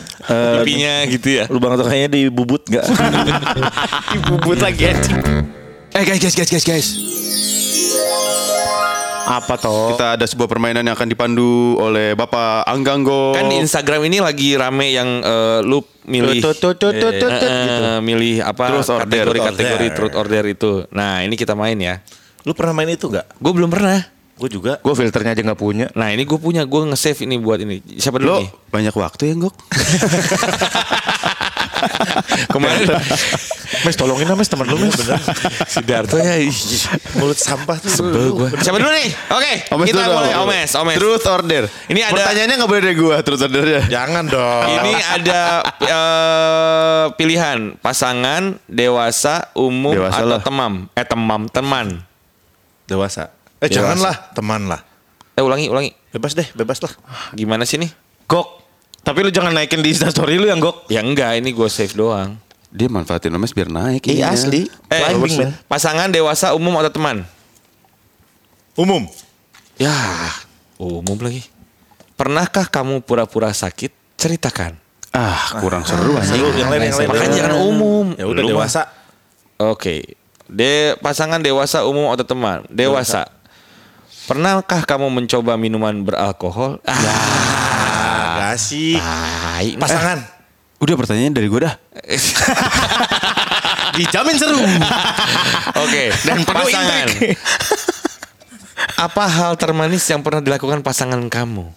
pipinya 0.60 1.08
gitu 1.08 1.28
ya. 1.40 1.44
Lubang 1.48 1.80
tengahnya 1.80 2.12
di 2.12 2.28
bubut 2.28 2.68
nggak? 2.68 2.84
dibubut 4.12 4.60
lagi 4.60 4.92
anjing. 4.92 5.16
Eh 5.96 6.04
guys 6.04 6.20
guys 6.20 6.36
guys 6.36 6.50
guys 6.52 6.64
guys. 6.68 6.88
Apa 9.22 9.54
toh? 9.54 9.94
Kita 9.94 10.14
ada 10.14 10.26
sebuah 10.26 10.46
permainan 10.46 10.82
yang 10.82 10.92
akan 10.92 11.06
dipandu 11.06 11.48
oleh 11.76 12.12
Bapak 12.12 12.66
Angganggo. 12.66 13.32
Kan 13.32 13.48
di 13.48 13.56
Instagram 13.56 14.04
ini 14.04 14.18
lagi 14.18 14.52
rame 14.52 14.90
yang 14.90 15.08
eh, 15.20 15.58
lu 15.62 15.78
milih 16.04 16.42
Tut, 16.42 16.58
tut, 16.58 16.76
tut, 16.76 16.92
tut, 16.92 17.14
tut, 17.14 17.30
tut, 17.30 17.48
Eh, 17.48 17.62
gitu. 17.62 17.82
milih 18.02 18.42
apa 18.42 18.62
Truth 18.68 18.90
order. 18.90 19.06
kategori-kategori 19.06 19.86
Order. 19.86 19.96
truth 19.96 20.16
order 20.16 20.44
itu. 20.44 20.72
Nah, 20.90 21.22
ini 21.22 21.34
kita 21.34 21.54
main 21.54 21.78
ya. 21.78 22.02
Lu 22.42 22.52
pernah 22.52 22.74
main 22.74 22.90
itu 22.90 23.06
nggak? 23.06 23.38
Gue 23.38 23.52
belum 23.52 23.70
pernah. 23.70 24.02
Gue 24.34 24.50
juga. 24.50 24.82
Gue 24.82 24.94
filternya 24.96 25.32
aja 25.32 25.42
nggak 25.44 25.60
punya. 25.60 25.86
Nah, 25.94 26.10
ini 26.10 26.26
gue 26.26 26.34
punya, 26.34 26.66
gue 26.66 26.80
nge-save 26.84 27.22
ini 27.22 27.38
buat 27.38 27.62
ini. 27.62 27.78
Siapa 27.94 28.18
dulu 28.18 28.26
Lo 28.26 28.38
nih? 28.42 28.50
banyak 28.68 28.94
waktu 28.96 29.22
ya, 29.30 29.34
Gok? 29.38 29.54
Kemarin 32.54 32.86
Mes 33.82 33.96
tolongin 33.96 34.24
lah 34.24 34.36
mes 34.36 34.44
teman 34.44 34.62
lu 34.64 34.76
mes 34.76 34.92
bener. 34.92 35.16
Sidarto 35.64 36.14
ya. 36.14 36.36
ih. 36.38 36.52
Mulut 37.14 37.34
sampah 37.34 37.74
tuh. 37.74 37.88
Sebel 37.88 38.30
gue. 38.30 38.48
Siapa 38.58 38.76
dulu 38.76 38.92
nih? 38.92 39.08
Oke, 39.32 39.52
Omes 39.70 39.86
kita 39.88 40.04
dulu. 40.04 40.12
mulai 40.14 40.32
Omes, 40.36 40.70
Omes. 40.76 40.94
Truth 40.94 41.26
order. 41.26 41.62
Ini 41.88 42.00
ada- 42.04 42.14
Pertanyaannya 42.14 42.54
nggak 42.54 42.68
boleh 42.68 42.82
dari 42.84 42.94
gua, 42.94 43.16
truth 43.20 43.40
ordernya. 43.40 43.82
Jangan 43.88 44.24
dong. 44.28 44.64
Ini 44.68 44.92
ada 45.10 45.40
eh, 45.80 47.04
pilihan 47.12 47.74
pasangan 47.76 48.60
dewasa, 48.66 49.50
umum 49.52 49.96
Dewasa 49.96 50.20
atau 50.20 50.28
lah. 50.30 50.42
temam. 50.42 50.72
Eh 50.92 51.04
temam, 51.04 51.42
teman. 51.48 51.86
dewasa. 52.84 53.32
Eh 53.56 53.66
Dewasa. 53.66 53.72
janganlah, 53.72 54.14
teman 54.30 54.62
lah. 54.68 54.80
Eh 55.32 55.40
ulangi, 55.40 55.66
ulangi. 55.66 55.90
Bebas 56.12 56.36
deh, 56.36 56.44
bebas 56.52 56.78
lah. 56.78 56.92
Gimana 57.32 57.64
sih 57.64 57.80
nih? 57.80 57.88
Gok. 58.26 58.61
Tapi 59.02 59.18
lu 59.26 59.30
jangan 59.34 59.50
naikin 59.50 59.82
di 59.82 59.90
Instastory 59.90 60.38
lu 60.38 60.46
yang 60.46 60.62
gok. 60.62 60.86
Ya 60.86 61.02
enggak, 61.02 61.34
ini 61.42 61.50
gue 61.50 61.66
save 61.66 61.94
doang. 61.94 62.38
Dia 62.72 62.88
manfaatin 62.88 63.34
Omes 63.34 63.52
biar 63.52 63.68
naik. 63.68 64.08
Iya 64.08 64.30
ininya. 64.30 64.32
asli. 64.32 64.60
Eh, 64.88 65.00
Climbing 65.04 65.52
pasangan 65.68 66.08
dewasa, 66.08 66.56
umum 66.56 66.72
atau 66.80 66.88
teman? 66.88 67.26
Umum. 68.78 69.04
Ya, 69.76 69.92
umum 70.80 71.18
lagi. 71.20 71.44
Pernahkah 72.16 72.70
kamu 72.70 73.04
pura-pura 73.04 73.52
sakit? 73.52 73.92
Ceritakan. 74.16 74.78
Ah, 75.12 75.60
kurang 75.60 75.84
seru 75.84 76.16
aja. 76.16 76.32
Lu 76.32 76.48
yang 76.56 76.72
lain 76.72 76.88
yang 76.88 76.96
lain. 76.96 77.08
Makanya 77.12 77.36
jangan 77.36 77.56
umum. 77.68 78.06
Ya 78.16 78.24
udah 78.24 78.42
dewasa. 78.46 78.88
Oke. 79.60 80.16
De 80.48 80.96
pasangan 81.04 81.42
dewasa, 81.42 81.84
umum 81.84 82.08
atau 82.08 82.24
teman? 82.24 82.64
Dewasa. 82.72 83.28
Pernahkah 84.24 84.86
kamu 84.88 85.12
mencoba 85.12 85.58
minuman 85.60 85.92
beralkohol? 86.00 86.80
Ah, 86.88 87.71
Kasih. 88.52 89.00
tai. 89.00 89.68
Pasangan. 89.80 90.18
Udah 90.82 90.94
pertanyaannya 90.98 91.32
dari 91.32 91.48
gua 91.48 91.70
dah. 91.70 91.74
Dijamin 93.96 94.36
seru. 94.36 94.60
Oke. 95.78 96.12
Dan 96.26 96.44
pasangan. 96.44 97.06
Apa 98.98 99.24
hal 99.30 99.52
termanis 99.56 100.04
yang 100.10 100.20
pernah 100.20 100.42
dilakukan 100.42 100.84
pasangan 100.84 101.20
kamu? 101.28 101.70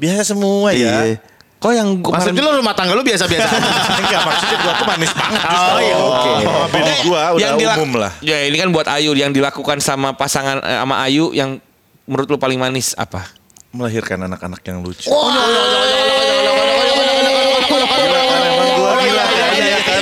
Biasa 0.00 0.22
semua 0.34 0.72
ya. 0.72 1.04
Iya. 1.04 1.20
Kok 1.60 1.72
yang 1.76 2.00
gua 2.00 2.16
Maksudnya 2.16 2.40
lu 2.40 2.56
rumah 2.56 2.72
tangga 2.72 2.96
lu 2.96 3.04
biasa-biasa. 3.04 3.52
Enggak 4.00 4.20
maksudnya 4.24 4.56
gua 4.64 4.72
tuh 4.80 4.86
manis 4.88 5.12
banget. 5.12 5.40
Oh, 5.44 5.76
iya, 5.76 5.96
oke. 6.00 6.30
Oh, 6.48 6.64
bini 6.72 6.92
gua 7.04 7.22
udah 7.36 7.44
yang 7.44 7.56
dilak- 7.60 7.76
umum 7.76 8.00
lah. 8.00 8.12
Ya 8.24 8.48
ini 8.48 8.56
kan 8.56 8.72
buat 8.72 8.88
Ayu 8.88 9.12
yang 9.12 9.36
dilakukan 9.36 9.76
sama 9.84 10.16
pasangan 10.16 10.64
eh, 10.64 10.78
sama 10.80 11.04
Ayu 11.04 11.36
yang 11.36 11.60
menurut 12.08 12.32
lu 12.32 12.38
paling 12.40 12.56
manis 12.56 12.96
apa? 12.96 13.28
Melahirkan 13.70 14.26
anak-anak 14.26 14.60
yang 14.66 14.82
lucu. 14.82 15.06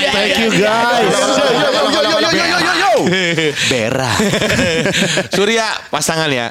Thank 0.08 0.34
you 0.40 0.50
guys. 0.56 1.14
Bera. 3.68 4.10
Surya 5.30 5.66
pasangan 5.92 6.30
ya. 6.32 6.48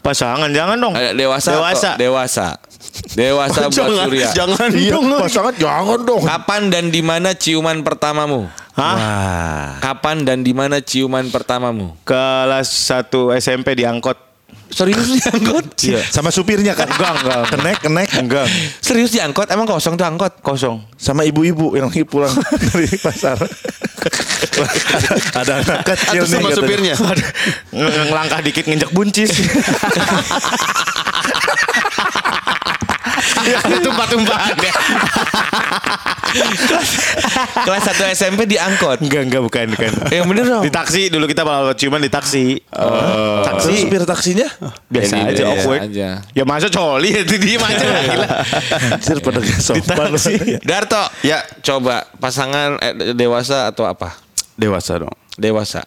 Pasangan 0.00 0.48
jangan 0.48 0.78
dong. 0.80 0.94
Dewasa. 0.96 1.50
Dewasa. 1.52 1.90
Dewasa. 1.98 2.48
Dewasa 3.12 3.60
buat 3.68 3.74
Jangan, 3.76 4.06
Surya. 4.08 4.28
jangan 4.32 4.70
Iya, 4.72 4.92
dong. 4.96 5.04
pasangan 5.20 5.54
jangan 5.58 6.00
dong. 6.00 6.22
Kapan 6.24 6.62
dan 6.72 6.84
di 6.88 7.02
mana 7.04 7.36
ciuman 7.36 7.84
pertamamu? 7.84 8.48
Hah? 8.78 9.76
Kapan 9.82 10.24
dan 10.24 10.40
di 10.40 10.56
mana 10.56 10.80
ciuman 10.80 11.28
pertamamu? 11.28 11.98
Kelas 12.06 12.70
1 12.88 13.36
SMP 13.36 13.76
diangkot. 13.76 14.29
Serius 14.70 15.10
diangkot? 15.12 15.66
Iya. 15.82 15.98
Sama 16.04 16.30
supirnya 16.30 16.72
kan? 16.72 16.86
Enggak, 16.86 17.12
enggak. 17.18 17.42
Kenek, 17.48 17.76
kenek. 17.82 18.08
Enggak. 18.16 18.46
Serius 18.78 19.10
diangkot? 19.10 19.46
Emang 19.46 19.66
kosong 19.66 19.94
tuh 19.94 20.06
angkot? 20.06 20.38
Kosong. 20.40 20.78
Sama 20.94 21.22
ibu-ibu 21.22 21.74
yang 21.74 21.90
lagi 21.90 22.02
pulang 22.02 22.30
dari 22.70 22.86
pasar. 22.94 23.34
Ada 25.32 25.52
anak 25.60 25.78
kecil 25.84 26.22
Atau 26.22 26.26
sama 26.28 26.48
nih 26.48 26.54
supirnya. 26.54 26.94
Nge- 27.70 28.06
Ngelangkah 28.06 28.40
dikit 28.40 28.64
nginjek 28.64 28.90
buncis. 28.90 29.30
Ada 33.20 33.76
tumpah-tumpahan 33.80 34.56
ya. 34.56 34.74
Kelas 37.60 37.82
1 37.90 38.14
SMP 38.14 38.46
diangkot. 38.46 39.02
Enggak, 39.02 39.22
enggak 39.26 39.42
bukan, 39.42 39.66
bukan. 39.74 39.90
Yang 40.08 40.26
bener 40.26 40.44
dong. 40.46 40.62
Di 40.62 40.70
taksi 40.70 41.02
dulu 41.10 41.24
kita 41.26 41.42
malah 41.42 41.74
ciuman 41.74 41.98
di 41.98 42.08
taksi. 42.08 42.62
Taksi 42.70 43.46
taksi 43.50 43.72
supir 43.82 44.02
taksinya 44.06 44.48
biasa 44.86 45.14
aja 45.26 45.42
awkward. 45.46 45.80
aja. 45.90 46.08
Ya 46.32 46.44
masa 46.46 46.70
coli 46.70 47.10
itu 47.22 47.34
diem 47.36 47.60
aja 47.60 47.82
gila. 47.82 48.28
Anjir 48.94 49.18
pada 49.20 49.38
gak 49.42 49.60
sopan. 49.60 50.06
Darto, 50.62 51.02
Ya. 51.22 51.42
coba 51.60 52.06
pasangan 52.16 52.78
eh, 52.80 53.12
dewasa 53.12 53.68
atau 53.68 53.84
apa? 53.84 54.14
Dewasa 54.54 55.00
dong. 55.00 55.14
Dewasa. 55.34 55.82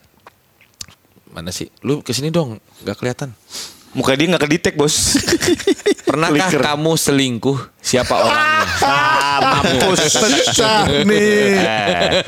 Mana 1.34 1.50
sih? 1.50 1.72
Lu 1.82 2.06
ke 2.06 2.14
sini 2.14 2.30
dong, 2.30 2.62
nggak 2.86 2.98
kelihatan. 3.00 3.34
Muka 3.94 4.18
dia 4.18 4.26
nggak 4.26 4.44
kedetek 4.50 4.74
bos. 4.74 5.14
Pernahkah 6.10 6.50
Flicker. 6.50 6.62
kamu 6.62 6.92
selingkuh? 6.98 7.58
Siapa 7.84 8.14
orangnya? 8.16 8.66
ah, 8.86 9.38
mampus. 9.60 10.14
Pecah 10.14 10.88
nih 11.06 11.58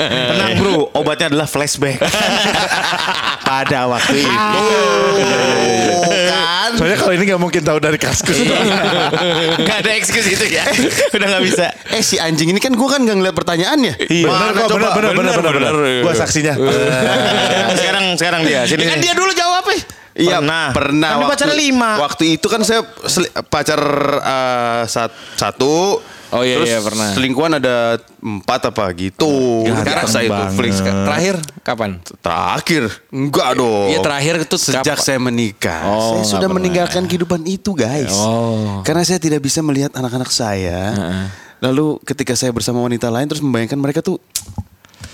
Tenang 0.02 0.52
bro, 0.62 0.90
obatnya 0.94 1.34
adalah 1.34 1.48
flashback. 1.50 1.98
Pada 3.50 3.90
waktu 3.90 4.26
itu. 4.26 4.62
Kan. 6.06 6.70
Soalnya 6.82 6.98
kalau 6.98 7.14
ini 7.14 7.24
gak 7.30 7.42
mungkin 7.42 7.62
tahu 7.62 7.78
dari 7.78 7.98
kaskus 8.02 8.42
Gak 9.62 9.78
ada 9.86 9.92
excuse 9.96 10.28
gitu 10.28 10.46
ya. 10.50 10.66
Udah 11.14 11.28
gak 11.38 11.44
bisa. 11.46 11.66
Eh 11.94 12.02
si 12.02 12.18
anjing 12.18 12.50
ini 12.54 12.62
kan 12.62 12.74
gue 12.74 12.90
kan 12.90 13.06
gak 13.06 13.18
ngeliat 13.22 13.36
pertanyaannya. 13.38 13.94
Iya 14.06 14.28
bener 14.30 14.54
bener 14.70 14.92
bener 14.94 15.12
bener 15.14 15.34
bener 15.34 15.52
bener 15.54 15.74
Gua 16.06 16.14
saksinya 16.14 16.54
sekarang 17.76 18.06
sekarang 18.18 18.42
dia. 18.46 18.66
Sini. 18.66 18.86
Kan 18.86 18.98
dia 19.02 19.14
dulu 19.14 19.32
jawab 19.34 19.45
eh. 19.45 19.45
Iya 20.16 20.40
Pernah. 20.40 20.72
pernah. 20.72 21.10
Kan 21.12 21.20
dia 21.20 21.28
pacaran 21.28 21.58
lima. 21.60 21.90
Waktu 22.00 22.24
itu 22.40 22.48
kan 22.48 22.64
saya 22.64 22.88
pacar 23.46 23.82
sat- 24.88 25.12
satu. 25.36 26.00
Oh, 26.32 26.42
iya, 26.42 26.58
terus 26.58 26.68
iya, 26.68 26.80
pernah. 26.82 27.08
Selingkuhan 27.12 27.52
ada 27.54 27.96
empat 28.18 28.68
apa 28.68 28.84
gitu. 28.92 29.64
Sekarang 29.64 30.08
saya 30.10 30.26
itu 30.26 30.82
kan. 30.82 30.96
Terakhir 31.06 31.36
kapan? 31.62 31.90
Terakhir 32.18 32.84
enggak 33.10 33.50
dong. 33.56 33.88
Iya 33.88 34.00
terakhir 34.02 34.34
itu 34.42 34.56
Sejak 34.58 34.84
kapan? 34.90 35.06
saya 35.06 35.20
menikah, 35.22 35.82
Oh, 35.86 36.00
saya 36.12 36.24
sudah 36.26 36.40
pernah. 36.42 36.56
meninggalkan 36.58 37.04
kehidupan 37.06 37.46
itu, 37.46 37.72
guys. 37.72 38.12
Oh. 38.12 38.82
Karena 38.82 39.04
saya 39.04 39.16
tidak 39.18 39.40
bisa 39.40 39.60
melihat 39.62 39.94
anak-anak 39.94 40.28
saya. 40.28 40.80
Lalu 41.60 42.04
ketika 42.04 42.36
saya 42.36 42.52
bersama 42.52 42.80
wanita 42.80 43.08
lain 43.08 43.28
terus 43.28 43.40
membayangkan 43.40 43.80
mereka 43.80 44.00
tuh 44.00 44.20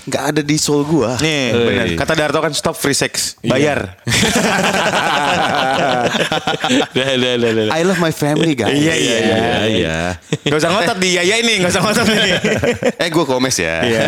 nggak 0.08 0.24
ada 0.34 0.42
di 0.42 0.58
soul 0.58 0.82
gua. 0.86 1.18
Nih, 1.22 1.54
benar. 1.54 1.86
Kata 1.98 2.14
Darto 2.18 2.40
kan 2.42 2.54
stop 2.54 2.74
free 2.74 2.98
sex. 2.98 3.38
Bayar. 3.46 3.98
I 7.72 7.82
love 7.86 8.00
my 8.02 8.10
family, 8.14 8.58
guys. 8.58 8.74
Iya, 8.74 8.94
iya, 8.98 9.18
iya. 9.22 9.38
Iya 9.72 9.98
Gak 10.48 10.58
usah 10.58 10.70
ngotot 10.74 10.98
di 10.98 11.16
Yaya 11.18 11.36
ini, 11.40 11.62
gak 11.62 11.72
usah 11.74 11.82
ngotot 11.86 12.06
nih. 12.10 12.34
eh, 13.06 13.10
gua 13.14 13.26
komes 13.30 13.56
ya. 13.62 13.86
Iya, 13.86 14.04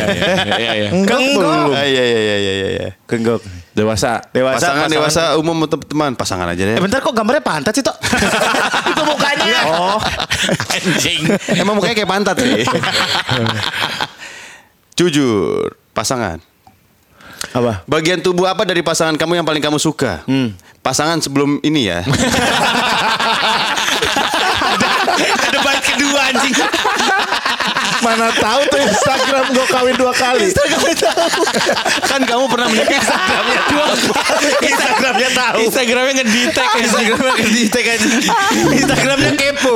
iya. 0.57 0.89
Ah, 0.93 1.85
Iya, 1.85 2.03
iya, 2.03 2.19
iya, 2.19 2.35
iya, 2.37 2.69
iya. 2.73 2.89
Kenggok. 3.05 3.41
Dewasa 3.73 4.21
Dewasa, 4.29 4.69
pasangan, 4.69 4.85
dewasa 4.85 5.23
umum 5.41 5.65
teman 5.65 6.13
pasangan 6.13 6.45
aja 6.45 6.61
deh. 6.61 6.77
Eh 6.77 6.81
bentar 6.81 7.01
kok 7.01 7.09
gambarnya 7.09 7.41
pantat 7.41 7.73
sih, 7.73 7.81
Tok? 7.81 7.97
Itu 8.93 9.01
mukanya. 9.01 9.59
Oh. 9.65 9.97
Anjing. 10.69 11.25
Emang 11.57 11.81
mukanya 11.81 11.97
kayak 11.97 12.09
pantat 12.09 12.37
sih. 12.37 12.61
Jujur, 14.93 15.73
pasangan. 15.93 16.41
Apa? 17.53 17.85
Bagian 17.85 18.17
tubuh 18.19 18.49
apa 18.49 18.65
dari 18.65 18.81
pasangan 18.81 19.13
kamu 19.13 19.39
yang 19.41 19.45
paling 19.45 19.61
kamu 19.61 19.77
suka? 19.77 20.25
Pasangan 20.81 21.21
sebelum 21.21 21.61
ini 21.63 21.87
ya. 21.87 22.01
Ada 24.73 25.59
bait 25.61 25.81
kedua 25.85 26.19
anjing. 26.33 26.55
Mana 28.03 28.35
tahu 28.35 28.61
tuh 28.67 28.79
Instagram 28.83 29.45
gue 29.55 29.65
kawin 29.71 29.95
dua 29.95 30.11
kali 30.11 30.51
kan 32.03 32.19
kamu 32.19 32.51
pernah 32.51 32.67
menikah 32.67 32.99
Instagramnya 32.99 33.59
dua 33.71 33.85
Instagramnya 34.59 35.29
tahu. 35.31 35.57
Instagramnya 35.63 36.13
ngeditek. 36.19 36.67
Instagramnya 36.83 37.33
ngeditek 37.39 37.85
aja. 37.95 38.07
Instagramnya 38.75 39.31
kepo. 39.39 39.75